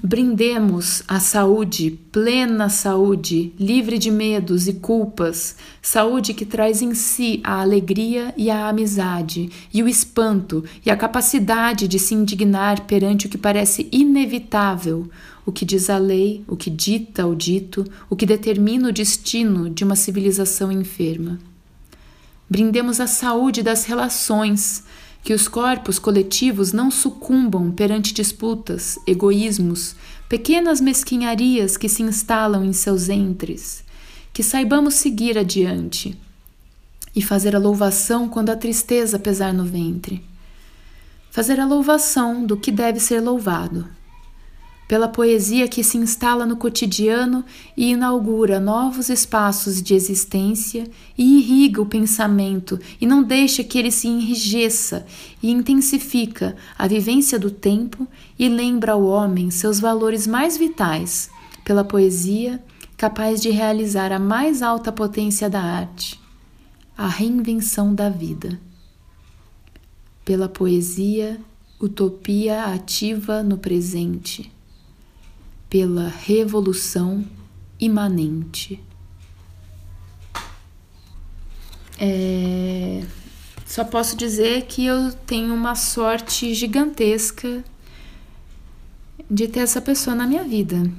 Brindemos 0.00 1.02
a 1.08 1.18
saúde, 1.18 1.90
plena 2.12 2.68
saúde, 2.68 3.52
livre 3.58 3.98
de 3.98 4.12
medos 4.12 4.68
e 4.68 4.74
culpas, 4.74 5.56
saúde 5.82 6.32
que 6.34 6.46
traz 6.46 6.80
em 6.80 6.94
si 6.94 7.40
a 7.42 7.60
alegria 7.60 8.32
e 8.36 8.48
a 8.48 8.68
amizade, 8.68 9.50
e 9.74 9.82
o 9.82 9.88
espanto 9.88 10.64
e 10.86 10.90
a 10.90 10.96
capacidade 10.96 11.88
de 11.88 11.98
se 11.98 12.14
indignar 12.14 12.86
perante 12.86 13.26
o 13.26 13.28
que 13.28 13.36
parece 13.36 13.88
inevitável, 13.90 15.10
o 15.44 15.50
que 15.50 15.64
diz 15.64 15.90
a 15.90 15.98
lei, 15.98 16.44
o 16.46 16.56
que 16.56 16.70
dita 16.70 17.26
o 17.26 17.34
dito, 17.34 17.84
o 18.08 18.14
que 18.14 18.24
determina 18.24 18.90
o 18.90 18.92
destino 18.92 19.68
de 19.68 19.82
uma 19.82 19.96
civilização 19.96 20.70
enferma. 20.70 21.40
Brindemos 22.48 23.00
a 23.00 23.08
saúde 23.08 23.64
das 23.64 23.84
relações, 23.84 24.84
que 25.28 25.34
os 25.34 25.46
corpos 25.46 25.98
coletivos 25.98 26.72
não 26.72 26.90
sucumbam 26.90 27.70
perante 27.70 28.14
disputas, 28.14 28.98
egoísmos, 29.06 29.94
pequenas 30.26 30.80
mesquinharias 30.80 31.76
que 31.76 31.86
se 31.86 32.02
instalam 32.02 32.64
em 32.64 32.72
seus 32.72 33.10
entres, 33.10 33.84
que 34.32 34.42
saibamos 34.42 34.94
seguir 34.94 35.36
adiante 35.36 36.18
e 37.14 37.20
fazer 37.20 37.54
a 37.54 37.58
louvação 37.58 38.26
quando 38.26 38.48
a 38.48 38.56
tristeza 38.56 39.18
pesar 39.18 39.52
no 39.52 39.66
ventre. 39.66 40.24
Fazer 41.30 41.60
a 41.60 41.66
louvação 41.66 42.46
do 42.46 42.56
que 42.56 42.72
deve 42.72 42.98
ser 42.98 43.20
louvado 43.20 43.86
pela 44.88 45.06
poesia 45.06 45.68
que 45.68 45.84
se 45.84 45.98
instala 45.98 46.46
no 46.46 46.56
cotidiano 46.56 47.44
e 47.76 47.90
inaugura 47.90 48.58
novos 48.58 49.10
espaços 49.10 49.82
de 49.82 49.92
existência 49.92 50.90
e 51.16 51.40
irriga 51.40 51.82
o 51.82 51.86
pensamento 51.86 52.80
e 52.98 53.06
não 53.06 53.22
deixa 53.22 53.62
que 53.62 53.78
ele 53.78 53.90
se 53.90 54.08
enrijeça 54.08 55.06
e 55.42 55.50
intensifica 55.50 56.56
a 56.76 56.88
vivência 56.88 57.38
do 57.38 57.50
tempo 57.50 58.08
e 58.38 58.48
lembra 58.48 58.92
ao 58.92 59.04
homem 59.04 59.50
seus 59.50 59.78
valores 59.78 60.26
mais 60.26 60.56
vitais, 60.56 61.30
pela 61.66 61.84
poesia 61.84 62.64
capaz 62.96 63.42
de 63.42 63.50
realizar 63.50 64.10
a 64.10 64.18
mais 64.18 64.62
alta 64.62 64.90
potência 64.90 65.50
da 65.50 65.60
arte, 65.60 66.18
a 66.96 67.06
reinvenção 67.06 67.94
da 67.94 68.08
vida. 68.08 68.58
Pela 70.24 70.48
poesia, 70.48 71.38
utopia 71.78 72.64
ativa 72.64 73.42
no 73.42 73.58
presente 73.58 74.50
pela 75.68 76.08
revolução 76.08 77.24
imanente. 77.78 78.82
É, 82.00 83.04
só 83.66 83.84
posso 83.84 84.16
dizer 84.16 84.66
que 84.66 84.86
eu 84.86 85.12
tenho 85.26 85.52
uma 85.52 85.74
sorte 85.74 86.54
gigantesca 86.54 87.62
de 89.30 89.46
ter 89.48 89.60
essa 89.60 89.80
pessoa 89.80 90.16
na 90.16 90.26
minha 90.26 90.44
vida. 90.44 90.90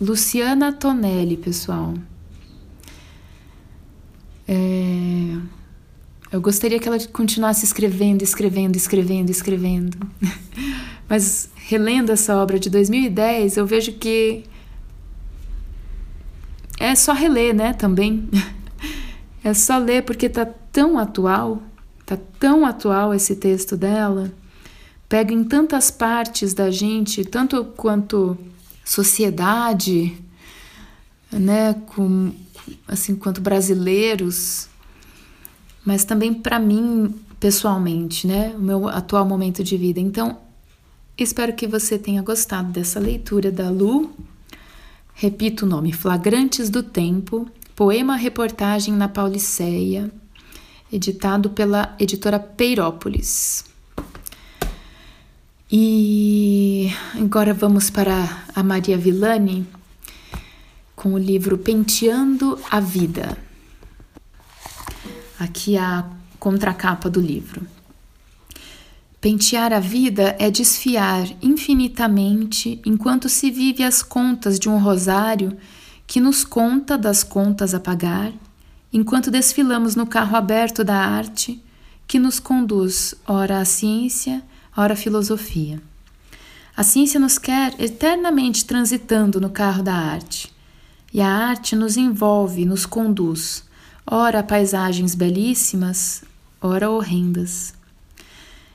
Luciana 0.00 0.72
Tonelli, 0.72 1.36
pessoal. 1.36 1.94
É, 4.48 5.38
eu 6.32 6.40
gostaria 6.40 6.80
que 6.80 6.88
ela 6.88 6.98
continuasse 7.08 7.64
escrevendo, 7.64 8.22
escrevendo, 8.22 8.76
escrevendo, 8.76 9.30
escrevendo. 9.30 9.96
Mas 11.08 11.48
relendo 11.66 12.10
essa 12.10 12.36
obra 12.36 12.58
de 12.58 12.68
2010, 12.68 13.56
eu 13.56 13.66
vejo 13.66 13.92
que 13.92 14.44
é 16.78 16.94
só 16.94 17.12
reler, 17.12 17.54
né, 17.54 17.72
também. 17.72 18.28
É 19.44 19.52
só 19.52 19.76
ler 19.76 20.04
porque 20.04 20.28
tá 20.28 20.46
tão 20.46 20.96
atual, 20.96 21.60
tá 22.06 22.16
tão 22.38 22.64
atual 22.64 23.12
esse 23.12 23.34
texto 23.34 23.76
dela. 23.76 24.32
Pega 25.08 25.34
em 25.34 25.42
tantas 25.42 25.90
partes 25.90 26.54
da 26.54 26.70
gente, 26.70 27.24
tanto 27.24 27.64
quanto 27.64 28.38
sociedade, 28.84 30.16
né, 31.32 31.74
com 31.86 32.32
assim 32.86 33.16
quanto 33.16 33.40
brasileiros, 33.40 34.68
mas 35.84 36.04
também 36.04 36.32
para 36.32 36.60
mim 36.60 37.12
pessoalmente, 37.40 38.28
né, 38.28 38.54
o 38.56 38.60
meu 38.60 38.88
atual 38.88 39.26
momento 39.26 39.64
de 39.64 39.76
vida. 39.76 39.98
Então, 39.98 40.38
Espero 41.16 41.52
que 41.52 41.66
você 41.66 41.98
tenha 41.98 42.22
gostado 42.22 42.72
dessa 42.72 42.98
leitura 42.98 43.50
da 43.50 43.68
Lu. 43.68 44.10
Repito 45.14 45.66
o 45.66 45.68
nome: 45.68 45.92
Flagrantes 45.92 46.70
do 46.70 46.82
Tempo, 46.82 47.48
poema-reportagem 47.76 48.94
na 48.94 49.08
Pauliceia, 49.08 50.10
editado 50.90 51.50
pela 51.50 51.94
editora 51.98 52.40
Peirópolis. 52.40 53.64
E 55.70 56.90
agora 57.14 57.52
vamos 57.52 57.90
para 57.90 58.44
a 58.54 58.62
Maria 58.62 58.96
Villani 58.96 59.66
com 60.96 61.14
o 61.14 61.18
livro 61.18 61.58
Penteando 61.58 62.58
a 62.70 62.80
Vida. 62.80 63.36
Aqui 65.38 65.76
a 65.76 66.08
contracapa 66.38 67.10
do 67.10 67.20
livro. 67.20 67.66
Pentear 69.22 69.72
a 69.72 69.78
vida 69.78 70.34
é 70.36 70.50
desfiar 70.50 71.28
infinitamente 71.40 72.82
enquanto 72.84 73.28
se 73.28 73.52
vive 73.52 73.84
as 73.84 74.02
contas 74.02 74.58
de 74.58 74.68
um 74.68 74.78
rosário 74.78 75.56
que 76.08 76.18
nos 76.18 76.42
conta 76.42 76.98
das 76.98 77.22
contas 77.22 77.72
a 77.72 77.78
pagar, 77.78 78.32
enquanto 78.92 79.30
desfilamos 79.30 79.94
no 79.94 80.08
carro 80.08 80.36
aberto 80.36 80.82
da 80.82 80.96
arte 80.96 81.62
que 82.04 82.18
nos 82.18 82.40
conduz 82.40 83.14
ora 83.24 83.60
à 83.60 83.64
ciência, 83.64 84.42
ora 84.76 84.94
à 84.94 84.96
filosofia. 84.96 85.80
A 86.76 86.82
ciência 86.82 87.20
nos 87.20 87.38
quer 87.38 87.80
eternamente 87.80 88.64
transitando 88.64 89.40
no 89.40 89.50
carro 89.50 89.84
da 89.84 89.94
arte, 89.94 90.52
e 91.14 91.20
a 91.20 91.28
arte 91.28 91.76
nos 91.76 91.96
envolve, 91.96 92.64
nos 92.64 92.84
conduz, 92.84 93.62
ora 94.04 94.40
a 94.40 94.42
paisagens 94.42 95.14
belíssimas, 95.14 96.24
ora 96.60 96.90
horrendas. 96.90 97.80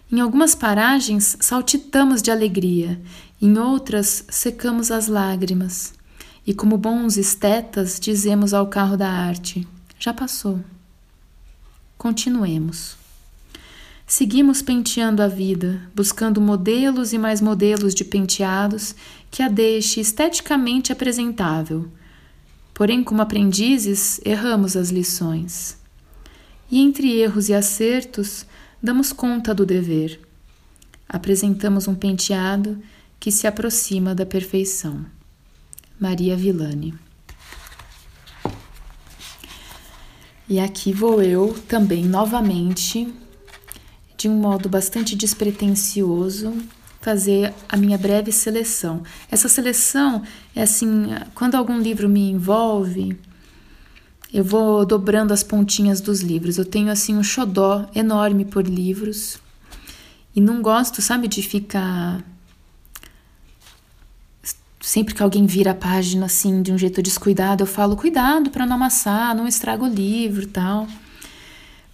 Em 0.10 0.22
algumas 0.22 0.56
paragens 0.56 1.36
saltitamos 1.42 2.22
de 2.22 2.32
alegria, 2.32 3.02
em 3.42 3.58
outras 3.58 4.24
secamos 4.30 4.90
as 4.90 5.08
lágrimas. 5.08 5.94
E 6.46 6.54
como 6.54 6.78
bons 6.78 7.18
estetas 7.18 8.00
dizemos 8.00 8.54
ao 8.54 8.68
carro 8.68 8.96
da 8.96 9.10
arte: 9.10 9.68
já 10.00 10.14
passou. 10.14 10.62
Continuemos. 11.98 12.96
Seguimos 14.06 14.62
penteando 14.62 15.22
a 15.22 15.28
vida, 15.28 15.82
buscando 15.94 16.40
modelos 16.40 17.12
e 17.12 17.18
mais 17.18 17.42
modelos 17.42 17.94
de 17.94 18.06
penteados 18.06 18.96
que 19.30 19.44
a 19.44 19.50
deixe 19.50 20.00
esteticamente 20.00 20.94
apresentável. 20.94 21.92
Porém, 22.74 23.04
como 23.04 23.22
aprendizes, 23.22 24.22
erramos 24.24 24.78
as 24.78 24.90
lições. 24.90 25.78
E 26.72 26.80
entre 26.80 27.20
erros 27.20 27.50
e 27.50 27.54
acertos, 27.54 28.46
damos 28.82 29.12
conta 29.12 29.54
do 29.54 29.66
dever. 29.66 30.20
Apresentamos 31.08 31.88
um 31.88 31.96
penteado 31.96 32.82
que 33.20 33.32
se 33.32 33.48
aproxima 33.48 34.14
da 34.14 34.26
perfeição. 34.26 35.06
Maria 36.00 36.36
Villani. 36.36 36.94
E 40.50 40.60
aqui 40.60 40.94
vou 40.94 41.22
eu 41.22 41.54
também 41.68 42.06
novamente, 42.06 43.14
de 44.16 44.30
um 44.30 44.36
modo 44.36 44.70
bastante 44.70 45.16
despretensioso, 45.16 46.54
fazer 47.02 47.54
a 47.68 47.76
minha 47.76 47.98
breve 47.98 48.32
seleção. 48.32 49.04
Essa 49.30 49.50
seleção 49.50 50.24
é 50.56 50.62
assim, 50.62 51.08
quando 51.36 51.56
algum 51.56 51.80
livro 51.80 52.08
me 52.08 52.30
envolve, 52.30 53.18
eu 54.34 54.44
vou 54.44 54.86
dobrando 54.86 55.34
as 55.34 55.44
pontinhas 55.44 56.02
dos 56.02 56.22
livros. 56.22 56.58
Eu 56.58 56.66
tenho 56.66 56.92
assim 56.92 57.16
um 57.16 57.24
xodó 57.24 57.88
enorme 57.96 58.46
por 58.46 58.66
livros 58.66 59.40
e 60.36 60.42
não 60.42 60.62
gosto, 60.62 61.02
sabe, 61.02 61.28
de 61.28 61.42
ficar 61.42 62.24
sempre 64.82 65.14
que 65.14 65.22
alguém 65.22 65.46
vira 65.46 65.72
a 65.72 65.76
página 65.76 66.28
assim 66.28 66.62
de 66.62 66.72
um 66.72 66.78
jeito 66.78 67.02
descuidado, 67.02 67.64
eu 67.64 67.68
falo 67.68 67.98
cuidado 67.98 68.50
para 68.50 68.66
não 68.66 68.76
amassar, 68.76 69.36
não 69.36 69.48
estraga 69.48 69.84
o 69.84 69.88
livro, 69.88 70.48
tal. 70.48 70.88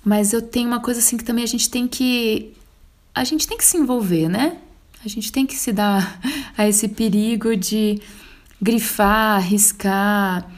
Mas 0.05 0.33
eu 0.33 0.41
tenho 0.41 0.67
uma 0.67 0.79
coisa 0.79 0.99
assim 0.99 1.17
que 1.17 1.23
também 1.23 1.43
a 1.43 1.47
gente 1.47 1.69
tem 1.69 1.87
que 1.87 2.53
a 3.15 3.23
gente 3.23 3.47
tem 3.47 3.57
que 3.57 3.65
se 3.65 3.77
envolver, 3.77 4.27
né? 4.27 4.57
A 5.03 5.07
gente 5.07 5.31
tem 5.31 5.45
que 5.45 5.55
se 5.55 5.71
dar 5.71 6.19
a 6.57 6.67
esse 6.67 6.87
perigo 6.87 7.55
de 7.55 8.01
grifar, 8.61 9.41
riscar, 9.41 10.49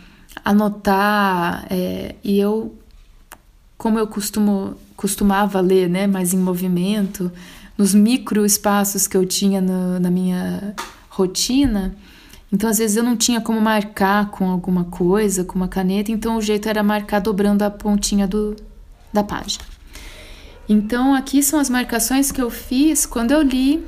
anotar. 0.43 1.65
É, 1.69 2.15
e 2.23 2.39
eu, 2.39 2.75
como 3.77 3.99
eu 3.99 4.07
costumo, 4.07 4.75
costumava 4.95 5.61
ler, 5.61 5.89
né, 5.89 6.07
mais 6.07 6.33
em 6.33 6.37
movimento, 6.37 7.31
nos 7.77 7.93
micro 7.93 8.45
espaços 8.45 9.07
que 9.07 9.17
eu 9.17 9.25
tinha 9.25 9.61
no, 9.61 9.99
na 9.99 10.09
minha 10.09 10.73
rotina, 11.09 11.95
então 12.51 12.69
às 12.69 12.77
vezes 12.77 12.95
eu 12.95 13.03
não 13.03 13.17
tinha 13.17 13.41
como 13.41 13.59
marcar 13.59 14.29
com 14.29 14.49
alguma 14.49 14.85
coisa, 14.85 15.43
com 15.43 15.55
uma 15.55 15.67
caneta, 15.67 16.11
então 16.11 16.37
o 16.37 16.41
jeito 16.41 16.69
era 16.69 16.83
marcar 16.83 17.19
dobrando 17.19 17.63
a 17.63 17.69
pontinha 17.69 18.27
do, 18.27 18.55
da 19.11 19.23
página. 19.23 19.63
Então 20.67 21.13
aqui 21.13 21.43
são 21.43 21.59
as 21.59 21.69
marcações 21.69 22.31
que 22.31 22.41
eu 22.41 22.49
fiz 22.49 23.05
quando 23.05 23.31
eu 23.31 23.41
li 23.41 23.83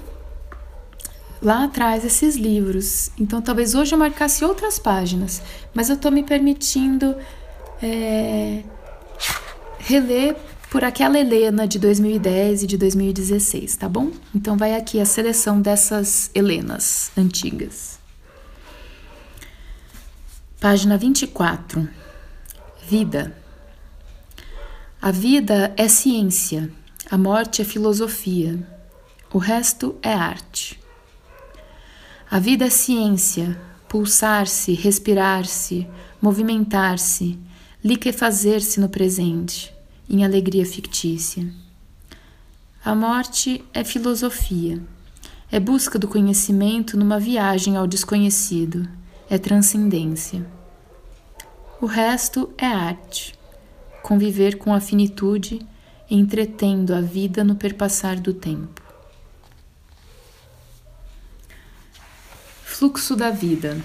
lá 1.41 1.63
atrás 1.63 2.03
esses 2.05 2.35
livros. 2.35 3.11
Então 3.19 3.41
talvez 3.41 3.75
hoje 3.75 3.93
eu 3.93 3.99
marcasse 3.99 4.43
outras 4.43 4.79
páginas, 4.79 5.41
mas 5.73 5.89
eu 5.89 5.95
estou 5.95 6.11
me 6.11 6.23
permitindo 6.23 7.15
é, 7.81 8.63
reler 9.79 10.35
por 10.69 10.83
aquela 10.83 11.17
Helena 11.17 11.67
de 11.67 11.79
2010 11.79 12.63
e 12.63 12.67
de 12.67 12.77
2016, 12.77 13.77
tá 13.77 13.87
bom? 13.87 14.11
Então 14.35 14.57
vai 14.57 14.75
aqui 14.75 14.99
a 14.99 15.05
seleção 15.05 15.61
dessas 15.61 16.29
Helenas 16.35 17.11
antigas. 17.17 17.97
Página 20.59 20.97
24. 20.97 21.87
Vida. 22.87 23.35
A 25.01 25.11
vida 25.11 25.73
é 25.77 25.87
ciência, 25.87 26.71
a 27.09 27.17
morte 27.17 27.61
é 27.61 27.65
filosofia, 27.65 28.59
o 29.31 29.37
resto 29.37 29.95
é 30.01 30.11
arte. 30.11 30.79
A 32.29 32.39
vida 32.39 32.65
é 32.65 32.69
ciência, 32.69 33.57
pulsar-se, 33.87 34.73
respirar-se, 34.73 35.87
movimentar-se, 36.21 37.39
liquefazer-se 37.81 38.81
no 38.81 38.89
presente, 38.89 39.73
em 40.09 40.25
alegria 40.25 40.65
fictícia. 40.65 41.47
A 42.83 42.93
morte 42.93 43.63
é 43.73 43.81
filosofia, 43.81 44.83
é 45.49 45.57
busca 45.57 45.97
do 45.97 46.05
conhecimento 46.05 46.97
numa 46.97 47.17
viagem 47.17 47.77
ao 47.77 47.87
desconhecido, 47.87 48.85
é 49.29 49.37
transcendência. 49.37 50.45
O 51.79 51.85
resto 51.85 52.49
é 52.57 52.65
arte, 52.65 53.35
conviver 54.03 54.57
com 54.57 54.73
a 54.73 54.81
finitude, 54.81 55.65
entretendo 56.09 56.93
a 56.93 56.99
vida 56.99 57.41
no 57.45 57.55
perpassar 57.55 58.19
do 58.19 58.33
tempo. 58.33 58.86
Fluxo 62.77 63.15
da 63.15 63.31
vida, 63.31 63.75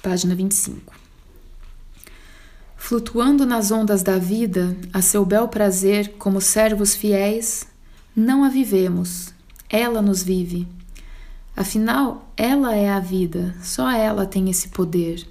página 0.00 0.36
25. 0.36 0.94
Flutuando 2.76 3.44
nas 3.44 3.72
ondas 3.72 4.04
da 4.04 4.18
vida, 4.18 4.76
a 4.92 5.02
seu 5.02 5.26
bel 5.26 5.48
prazer, 5.48 6.12
como 6.16 6.40
servos 6.40 6.94
fiéis, 6.94 7.66
não 8.14 8.44
a 8.44 8.48
vivemos, 8.48 9.34
ela 9.68 10.00
nos 10.00 10.22
vive. 10.22 10.68
Afinal, 11.56 12.32
ela 12.36 12.72
é 12.72 12.88
a 12.88 13.00
vida, 13.00 13.52
só 13.60 13.90
ela 13.90 14.26
tem 14.26 14.48
esse 14.48 14.68
poder. 14.68 15.26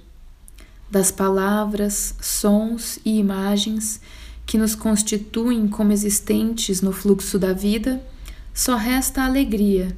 Das 0.90 1.10
palavras, 1.10 2.16
sons 2.20 2.98
e 3.02 3.18
imagens 3.18 3.98
que 4.44 4.58
nos 4.58 4.74
constituem 4.74 5.66
como 5.66 5.90
existentes 5.90 6.82
no 6.82 6.92
fluxo 6.92 7.38
da 7.38 7.54
vida, 7.54 7.98
só 8.52 8.76
resta 8.76 9.22
a 9.22 9.24
alegria, 9.24 9.96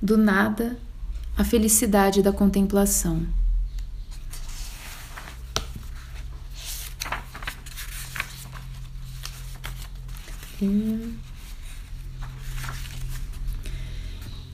do 0.00 0.16
nada 0.16 0.78
a 1.36 1.42
felicidade 1.42 2.22
da 2.22 2.32
contemplação. 2.32 3.26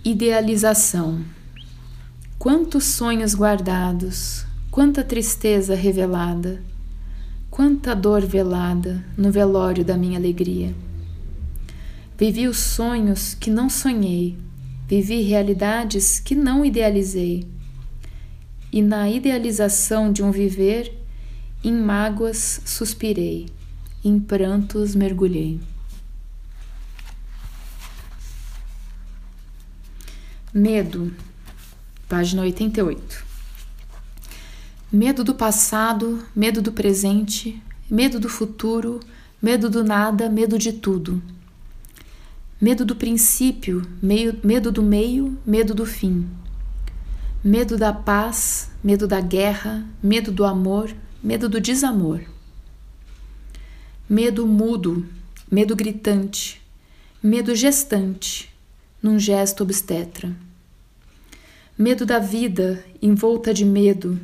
Idealização. 0.03 1.23
Quantos 2.39 2.85
sonhos 2.85 3.35
guardados, 3.35 4.47
quanta 4.71 5.05
tristeza 5.05 5.75
revelada, 5.75 6.63
quanta 7.51 7.95
dor 7.95 8.25
velada 8.25 9.05
no 9.17 9.31
velório 9.31 9.85
da 9.85 9.97
minha 9.97 10.19
alegria. 10.19 10.75
Vivi 12.17 12.49
os 12.49 12.59
sonhos 12.59 13.35
que 13.35 13.51
não 13.51 13.69
sonhei 13.69 14.39
Vivi 14.91 15.23
realidades 15.23 16.19
que 16.19 16.35
não 16.35 16.65
idealizei. 16.65 17.47
E 18.73 18.83
na 18.83 19.09
idealização 19.09 20.13
de 20.13 20.21
um 20.21 20.33
viver, 20.33 20.93
em 21.63 21.73
mágoas 21.73 22.61
suspirei, 22.65 23.47
em 24.05 24.19
prantos 24.19 24.97
mergulhei. 24.97 25.61
Medo, 30.53 31.15
página 32.09 32.43
88. 32.43 33.25
Medo 34.91 35.23
do 35.23 35.37
passado, 35.37 36.27
medo 36.35 36.61
do 36.61 36.73
presente, 36.73 37.63
medo 37.89 38.19
do 38.19 38.29
futuro, 38.29 38.99
medo 39.41 39.71
do 39.71 39.85
nada, 39.85 40.29
medo 40.29 40.59
de 40.59 40.73
tudo 40.73 41.23
Medo 42.61 42.85
do 42.85 42.95
princípio, 42.95 43.87
meio, 44.03 44.39
medo 44.45 44.71
do 44.71 44.83
meio, 44.83 45.39
medo 45.47 45.75
do 45.75 45.87
fim. 45.87 46.29
Medo 47.43 47.79
da 47.79 47.91
paz, 47.91 48.71
medo 48.85 49.09
da 49.09 49.19
guerra, 49.19 49.87
medo 50.03 50.31
do 50.31 50.45
amor, 50.45 50.95
medo 51.25 51.49
do 51.49 51.59
desamor. 51.59 52.21
Medo 54.07 54.47
mudo, 54.47 55.07
medo 55.51 55.75
gritante, 55.75 56.61
medo 57.23 57.55
gestante, 57.55 58.53
num 59.03 59.19
gesto 59.19 59.63
obstetra. 59.63 60.31
Medo 61.79 62.05
da 62.05 62.19
vida, 62.19 62.85
envolta 63.01 63.55
de 63.55 63.65
medo, 63.65 64.21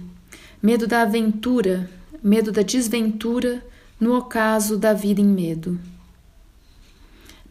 medo 0.62 0.86
da 0.86 1.00
aventura, 1.00 1.88
medo 2.22 2.52
da 2.52 2.60
desventura, 2.60 3.64
no 3.98 4.14
ocaso 4.14 4.76
da 4.76 4.92
vida 4.92 5.22
em 5.22 5.26
medo 5.26 5.80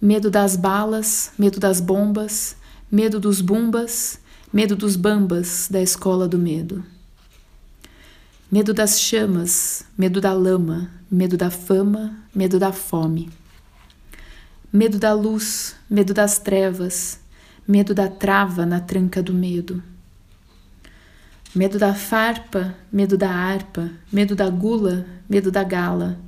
medo 0.06 0.30
das 0.30 0.56
balas, 0.56 1.32
medo 1.36 1.60
das 1.60 1.82
bombas, 1.82 2.56
medo 2.91 3.20
dos 3.20 3.41
bumbas, 3.41 4.20
medo 4.53 4.76
dos 4.76 4.95
bambas 4.95 5.68
da 5.68 5.82
escola 5.82 6.28
do 6.28 6.38
medo. 6.38 6.84
Medo 8.51 8.72
das 8.72 8.99
chamas, 8.99 9.84
medo 9.97 10.22
da 10.22 10.32
lama, 10.32 10.91
medo 11.10 11.36
da 11.36 11.49
fama, 11.49 12.16
medo 12.36 12.60
da 12.60 12.72
fome. 12.72 13.32
Medo 14.72 14.99
da 14.99 15.12
luz, 15.12 15.76
medo 15.89 16.14
das 16.14 16.38
trevas, 16.38 17.20
medo 17.68 17.95
da 17.95 18.08
trava 18.08 18.64
na 18.64 18.80
tranca 18.80 19.24
do 19.24 19.34
medo. 19.34 19.82
Medo 21.56 21.80
da 21.80 21.95
farpa, 21.95 22.76
medo 22.91 23.18
da 23.18 23.32
harpa, 23.32 23.89
medo 24.14 24.36
da 24.36 24.51
gula, 24.51 25.03
medo 25.28 25.49
da 25.49 25.64
gala, 25.64 26.20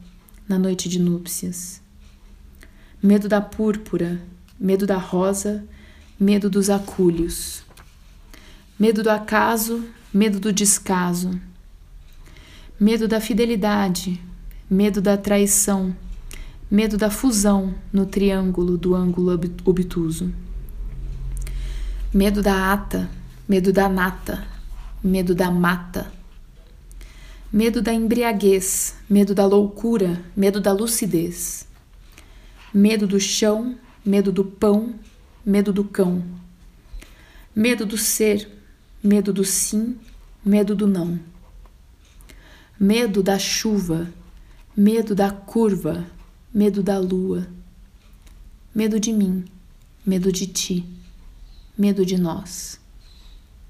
na 0.50 0.58
noite 0.58 0.90
de 0.90 0.98
núpcias 0.98 1.86
medo 3.02 3.30
da 3.30 3.40
púrpura, 3.40 4.20
medo 4.60 4.88
da 4.88 4.98
rosa, 4.98 5.64
medo 6.20 6.50
dos 6.50 6.70
acúlios, 6.70 7.64
medo 8.80 9.04
do 9.04 9.10
acaso, 9.10 9.84
medo 10.12 10.40
do 10.40 10.52
descaso, 10.52 11.40
medo 12.80 13.08
da 13.08 13.22
fidelidade, 13.22 14.20
medo 14.70 15.00
da 15.00 15.16
traição, 15.16 15.96
medo 16.70 16.98
da 16.98 17.12
fusão 17.12 17.76
no 17.94 18.06
triângulo 18.06 18.78
do 18.78 18.96
ângulo 18.96 19.40
obtuso, 19.64 20.34
medo 22.12 22.42
da 22.42 22.74
ata, 22.74 23.10
medo 23.48 23.72
da 23.72 23.88
nata, 23.88 24.44
medo 25.04 25.36
da 25.36 25.52
mata, 25.52 26.12
medo 27.54 27.80
da 27.80 27.94
embriaguez, 27.94 28.96
medo 29.08 29.36
da 29.36 29.46
loucura, 29.46 30.20
medo 30.36 30.60
da 30.60 30.74
lucidez, 30.74 31.67
medo 32.74 33.08
do 33.08 33.20
chão, 33.20 33.78
medo 34.06 34.32
do 34.32 34.44
pão, 34.44 34.96
medo 35.46 35.72
do 35.72 35.84
cão, 35.84 36.24
medo 37.56 37.86
do 37.86 37.98
ser, 37.98 38.50
medo 39.04 39.32
do 39.32 39.44
sim, 39.44 39.98
medo 40.44 40.76
do 40.76 40.88
não, 40.88 41.20
medo 42.80 43.24
da 43.24 43.40
chuva, 43.40 44.12
medo 44.76 45.16
da 45.16 45.32
curva, 45.32 46.06
medo 46.54 46.84
da 46.84 47.00
lua, 47.00 47.48
medo 48.74 49.00
de 49.00 49.12
mim, 49.12 49.46
medo 50.06 50.32
de 50.32 50.48
ti, 50.48 50.86
medo 51.78 52.06
de 52.06 52.18
nós, 52.18 52.80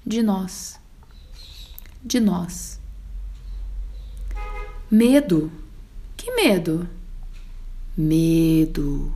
de 0.04 0.22
nós, 0.22 0.78
de 2.04 2.20
nós. 2.20 2.78
Medo? 4.90 5.52
Que 6.16 6.30
medo? 6.34 6.88
Medo. 8.00 9.10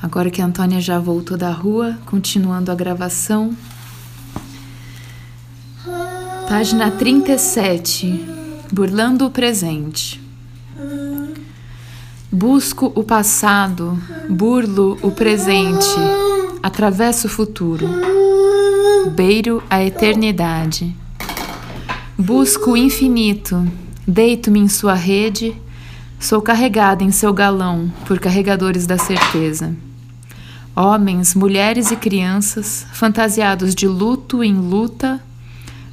Agora 0.00 0.30
que 0.30 0.40
a 0.40 0.44
Antônia 0.44 0.80
já 0.80 1.00
voltou 1.00 1.36
da 1.36 1.50
rua, 1.50 1.98
continuando 2.06 2.70
a 2.70 2.76
gravação. 2.76 3.52
Página 6.48 6.88
37. 6.92 8.24
Burlando 8.72 9.26
o 9.26 9.30
presente. 9.32 10.22
Busco 12.30 12.92
o 12.94 13.02
passado, 13.02 14.00
burlo 14.30 14.96
o 15.02 15.10
presente, 15.10 15.96
atravesso 16.62 17.26
o 17.26 17.30
futuro, 17.30 17.88
beiro 19.16 19.60
a 19.68 19.82
eternidade. 19.82 20.94
Busco 22.20 22.72
o 22.72 22.76
infinito, 22.76 23.64
deito-me 24.04 24.58
em 24.58 24.68
sua 24.68 24.94
rede, 24.94 25.54
sou 26.18 26.42
carregada 26.42 27.04
em 27.04 27.12
seu 27.12 27.32
galão 27.32 27.92
por 28.08 28.18
carregadores 28.18 28.88
da 28.88 28.98
certeza. 28.98 29.72
Homens, 30.74 31.36
mulheres 31.36 31.92
e 31.92 31.96
crianças, 31.96 32.84
fantasiados 32.92 33.72
de 33.72 33.86
luto 33.86 34.42
em 34.42 34.52
luta, 34.52 35.22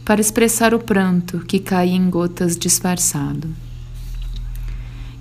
para 0.04 0.20
expressar 0.20 0.74
o 0.74 0.80
pranto 0.80 1.40
que 1.42 1.60
cai 1.60 1.90
em 1.90 2.10
gotas 2.10 2.58
disfarçado. 2.58 3.48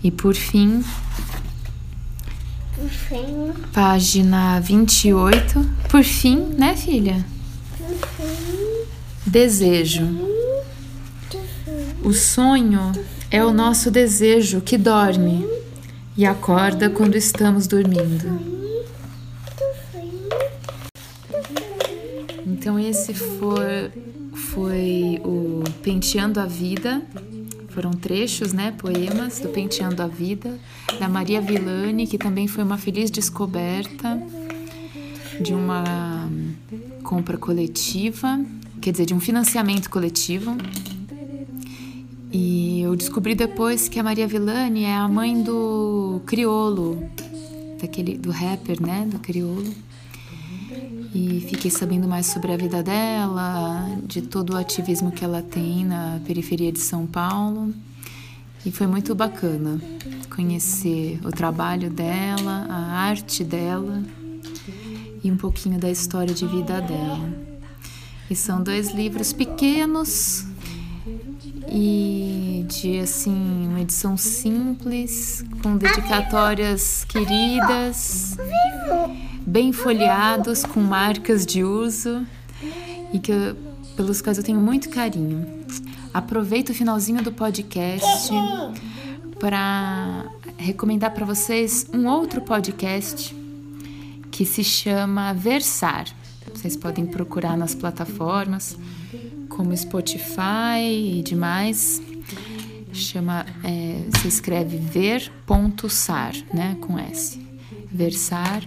E 0.02 0.10
por 0.10 0.34
fim, 0.34 0.82
Por 2.74 2.88
fim, 2.88 3.52
página 3.74 4.58
28. 4.58 5.66
Por 5.90 6.02
fim, 6.02 6.38
né, 6.56 6.74
filha? 6.74 7.24
Desejo. 9.26 10.33
O 12.04 12.12
sonho 12.12 12.92
é 13.30 13.42
o 13.42 13.50
nosso 13.50 13.90
desejo 13.90 14.60
que 14.60 14.76
dorme 14.76 15.42
e 16.14 16.26
acorda 16.26 16.90
quando 16.90 17.16
estamos 17.16 17.66
dormindo. 17.66 18.38
Então, 22.46 22.78
esse 22.78 23.14
foi, 23.14 23.90
foi 24.34 25.18
o 25.24 25.64
Penteando 25.82 26.40
a 26.40 26.44
Vida. 26.44 27.00
Foram 27.70 27.92
trechos, 27.92 28.52
né, 28.52 28.74
poemas 28.76 29.40
do 29.40 29.48
Penteando 29.48 30.02
a 30.02 30.06
Vida, 30.06 30.58
da 31.00 31.08
Maria 31.08 31.40
Villani, 31.40 32.06
que 32.06 32.18
também 32.18 32.46
foi 32.46 32.64
uma 32.64 32.76
feliz 32.76 33.10
descoberta 33.10 34.22
de 35.40 35.54
uma 35.54 36.28
compra 37.02 37.38
coletiva, 37.38 38.38
quer 38.82 38.90
dizer, 38.90 39.06
de 39.06 39.14
um 39.14 39.20
financiamento 39.20 39.88
coletivo. 39.88 40.54
E 42.36 42.80
eu 42.80 42.96
descobri 42.96 43.32
depois 43.36 43.88
que 43.88 44.00
a 44.00 44.02
Maria 44.02 44.26
Villani 44.26 44.82
é 44.82 44.96
a 44.96 45.06
mãe 45.06 45.40
do 45.40 46.20
Criolo, 46.26 47.08
daquele 47.80 48.18
do 48.18 48.32
rapper, 48.32 48.82
né, 48.82 49.06
do 49.08 49.20
Criolo. 49.20 49.72
E 51.14 51.46
fiquei 51.48 51.70
sabendo 51.70 52.08
mais 52.08 52.26
sobre 52.26 52.52
a 52.52 52.56
vida 52.56 52.82
dela, 52.82 53.88
de 54.04 54.20
todo 54.20 54.54
o 54.54 54.56
ativismo 54.56 55.12
que 55.12 55.24
ela 55.24 55.42
tem 55.42 55.84
na 55.84 56.20
periferia 56.26 56.72
de 56.72 56.80
São 56.80 57.06
Paulo. 57.06 57.72
E 58.66 58.72
foi 58.72 58.88
muito 58.88 59.14
bacana 59.14 59.80
conhecer 60.34 61.20
o 61.24 61.30
trabalho 61.30 61.88
dela, 61.88 62.66
a 62.68 62.98
arte 62.98 63.44
dela 63.44 64.02
e 65.22 65.30
um 65.30 65.36
pouquinho 65.36 65.78
da 65.78 65.88
história 65.88 66.34
de 66.34 66.48
vida 66.48 66.80
dela. 66.80 67.32
E 68.28 68.34
são 68.34 68.60
dois 68.60 68.90
livros 68.90 69.32
pequenos 69.32 70.52
e 71.68 72.64
de 72.68 72.98
assim 72.98 73.68
uma 73.68 73.80
edição 73.80 74.16
simples, 74.16 75.44
com 75.62 75.76
dedicatórias 75.76 77.04
queridas, 77.04 78.36
bem 79.46 79.72
folheados, 79.72 80.64
com 80.64 80.80
marcas 80.80 81.44
de 81.44 81.64
uso 81.64 82.26
e 83.12 83.18
que 83.18 83.32
eu, 83.32 83.56
pelos 83.96 84.20
quais 84.20 84.38
eu 84.38 84.44
tenho 84.44 84.60
muito 84.60 84.88
carinho. 84.90 85.64
Aproveito 86.12 86.70
o 86.70 86.74
finalzinho 86.74 87.22
do 87.22 87.32
podcast 87.32 88.32
para 89.38 90.24
recomendar 90.56 91.12
para 91.12 91.26
vocês 91.26 91.86
um 91.92 92.06
outro 92.06 92.40
podcast 92.40 93.34
que 94.30 94.44
se 94.44 94.64
chama 94.64 95.32
Versar. 95.32 96.06
Vocês 96.52 96.76
podem 96.76 97.06
procurar 97.06 97.56
nas 97.56 97.74
plataformas 97.74 98.76
como 99.56 99.76
Spotify 99.76 100.80
e 101.18 101.22
demais. 101.22 102.02
Chama, 102.92 103.44
é, 103.64 104.18
se 104.20 104.28
escreve 104.28 104.76
ver.sar, 104.76 106.34
né, 106.52 106.76
com 106.80 106.98
S. 106.98 107.40
Versar 107.90 108.62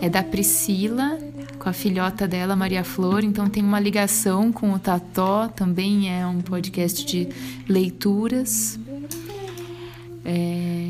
é 0.00 0.08
da 0.08 0.22
Priscila 0.22 1.18
com 1.58 1.68
a 1.68 1.72
filhota 1.72 2.28
dela, 2.28 2.54
Maria 2.54 2.84
Flor, 2.84 3.24
então 3.24 3.48
tem 3.48 3.62
uma 3.62 3.80
ligação 3.80 4.52
com 4.52 4.72
o 4.74 4.78
Tató, 4.78 5.48
também 5.48 6.12
é 6.12 6.26
um 6.26 6.42
podcast 6.42 7.06
de 7.06 7.28
leituras. 7.66 8.78
É, 10.24 10.88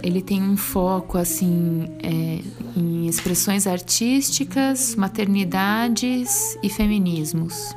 ele 0.00 0.22
tem 0.22 0.40
um 0.40 0.56
foco 0.56 1.18
assim 1.18 1.88
é, 2.00 2.40
em 2.76 3.08
expressões 3.08 3.66
artísticas, 3.66 4.94
maternidades 4.94 6.56
e 6.62 6.68
feminismos. 6.68 7.74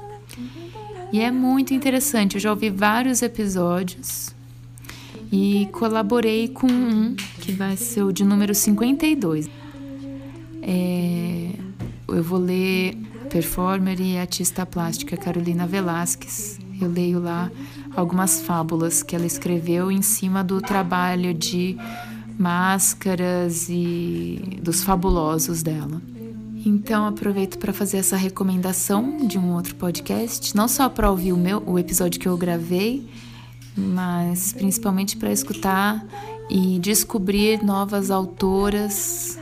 E 1.12 1.22
é 1.22 1.32
muito 1.32 1.74
interessante, 1.74 2.36
eu 2.36 2.42
já 2.42 2.50
ouvi 2.50 2.70
vários 2.70 3.22
episódios 3.22 4.36
e 5.32 5.68
colaborei 5.72 6.48
com 6.48 6.68
um 6.68 7.16
que 7.42 7.52
vai 7.52 7.78
ser 7.78 8.04
o 8.04 8.12
de 8.12 8.24
número 8.24 8.54
52. 8.54 9.50
É, 10.62 11.52
eu 12.08 12.24
vou 12.24 12.40
ler 12.40 12.96
performer 13.30 14.00
e 14.00 14.18
artista 14.18 14.66
plástica 14.66 15.16
Carolina 15.16 15.66
Velasquez. 15.66 16.60
Eu 16.80 16.90
leio 16.90 17.20
lá 17.20 17.50
algumas 17.96 18.42
fábulas 18.42 19.02
que 19.02 19.16
ela 19.16 19.26
escreveu 19.26 19.92
em 19.92 20.02
cima 20.02 20.44
do 20.44 20.62
trabalho 20.62 21.34
de 21.34 21.78
máscaras 22.38 23.68
e 23.70 24.60
dos 24.62 24.84
fabulosos 24.84 25.64
dela. 25.64 26.02
Então 26.68 27.06
aproveito 27.06 27.58
para 27.60 27.72
fazer 27.72 27.96
essa 27.96 28.18
recomendação 28.18 29.26
de 29.26 29.40
um 29.40 29.54
outro 29.54 29.74
podcast, 29.76 30.54
não 30.54 30.68
só 30.68 30.90
para 30.90 31.10
ouvir 31.10 31.32
o 31.32 31.38
meu 31.38 31.64
o 31.66 31.80
episódio 31.80 32.20
que 32.20 32.28
eu 32.28 32.36
gravei, 32.36 33.08
mas 33.74 34.52
principalmente 34.52 35.16
para 35.16 35.32
escutar 35.32 36.06
e 36.50 36.78
descobrir 36.80 37.64
novas 37.64 38.12
autoras 38.12 39.40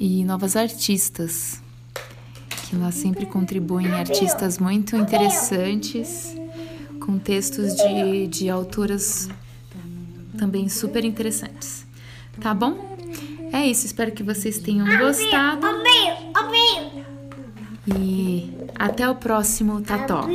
e 0.00 0.24
novas 0.24 0.56
artistas, 0.56 1.60
que 2.66 2.76
lá 2.76 2.90
sempre 2.90 3.26
contribuem 3.26 3.92
artistas 3.92 4.56
muito 4.56 4.96
interessantes, 4.96 6.34
com 6.98 7.18
textos 7.18 7.74
de, 7.74 8.26
de 8.26 8.48
autoras 8.48 9.28
também 10.38 10.70
super 10.70 11.04
interessantes. 11.04 11.86
Tá 12.40 12.54
bom? 12.54 12.93
É 13.54 13.64
isso, 13.68 13.86
espero 13.86 14.10
que 14.10 14.24
vocês 14.24 14.58
tenham 14.58 14.84
gostado. 14.98 15.64
E 17.86 18.52
até 18.74 19.08
o 19.08 19.14
próximo 19.14 19.80
Tató. 19.80 20.26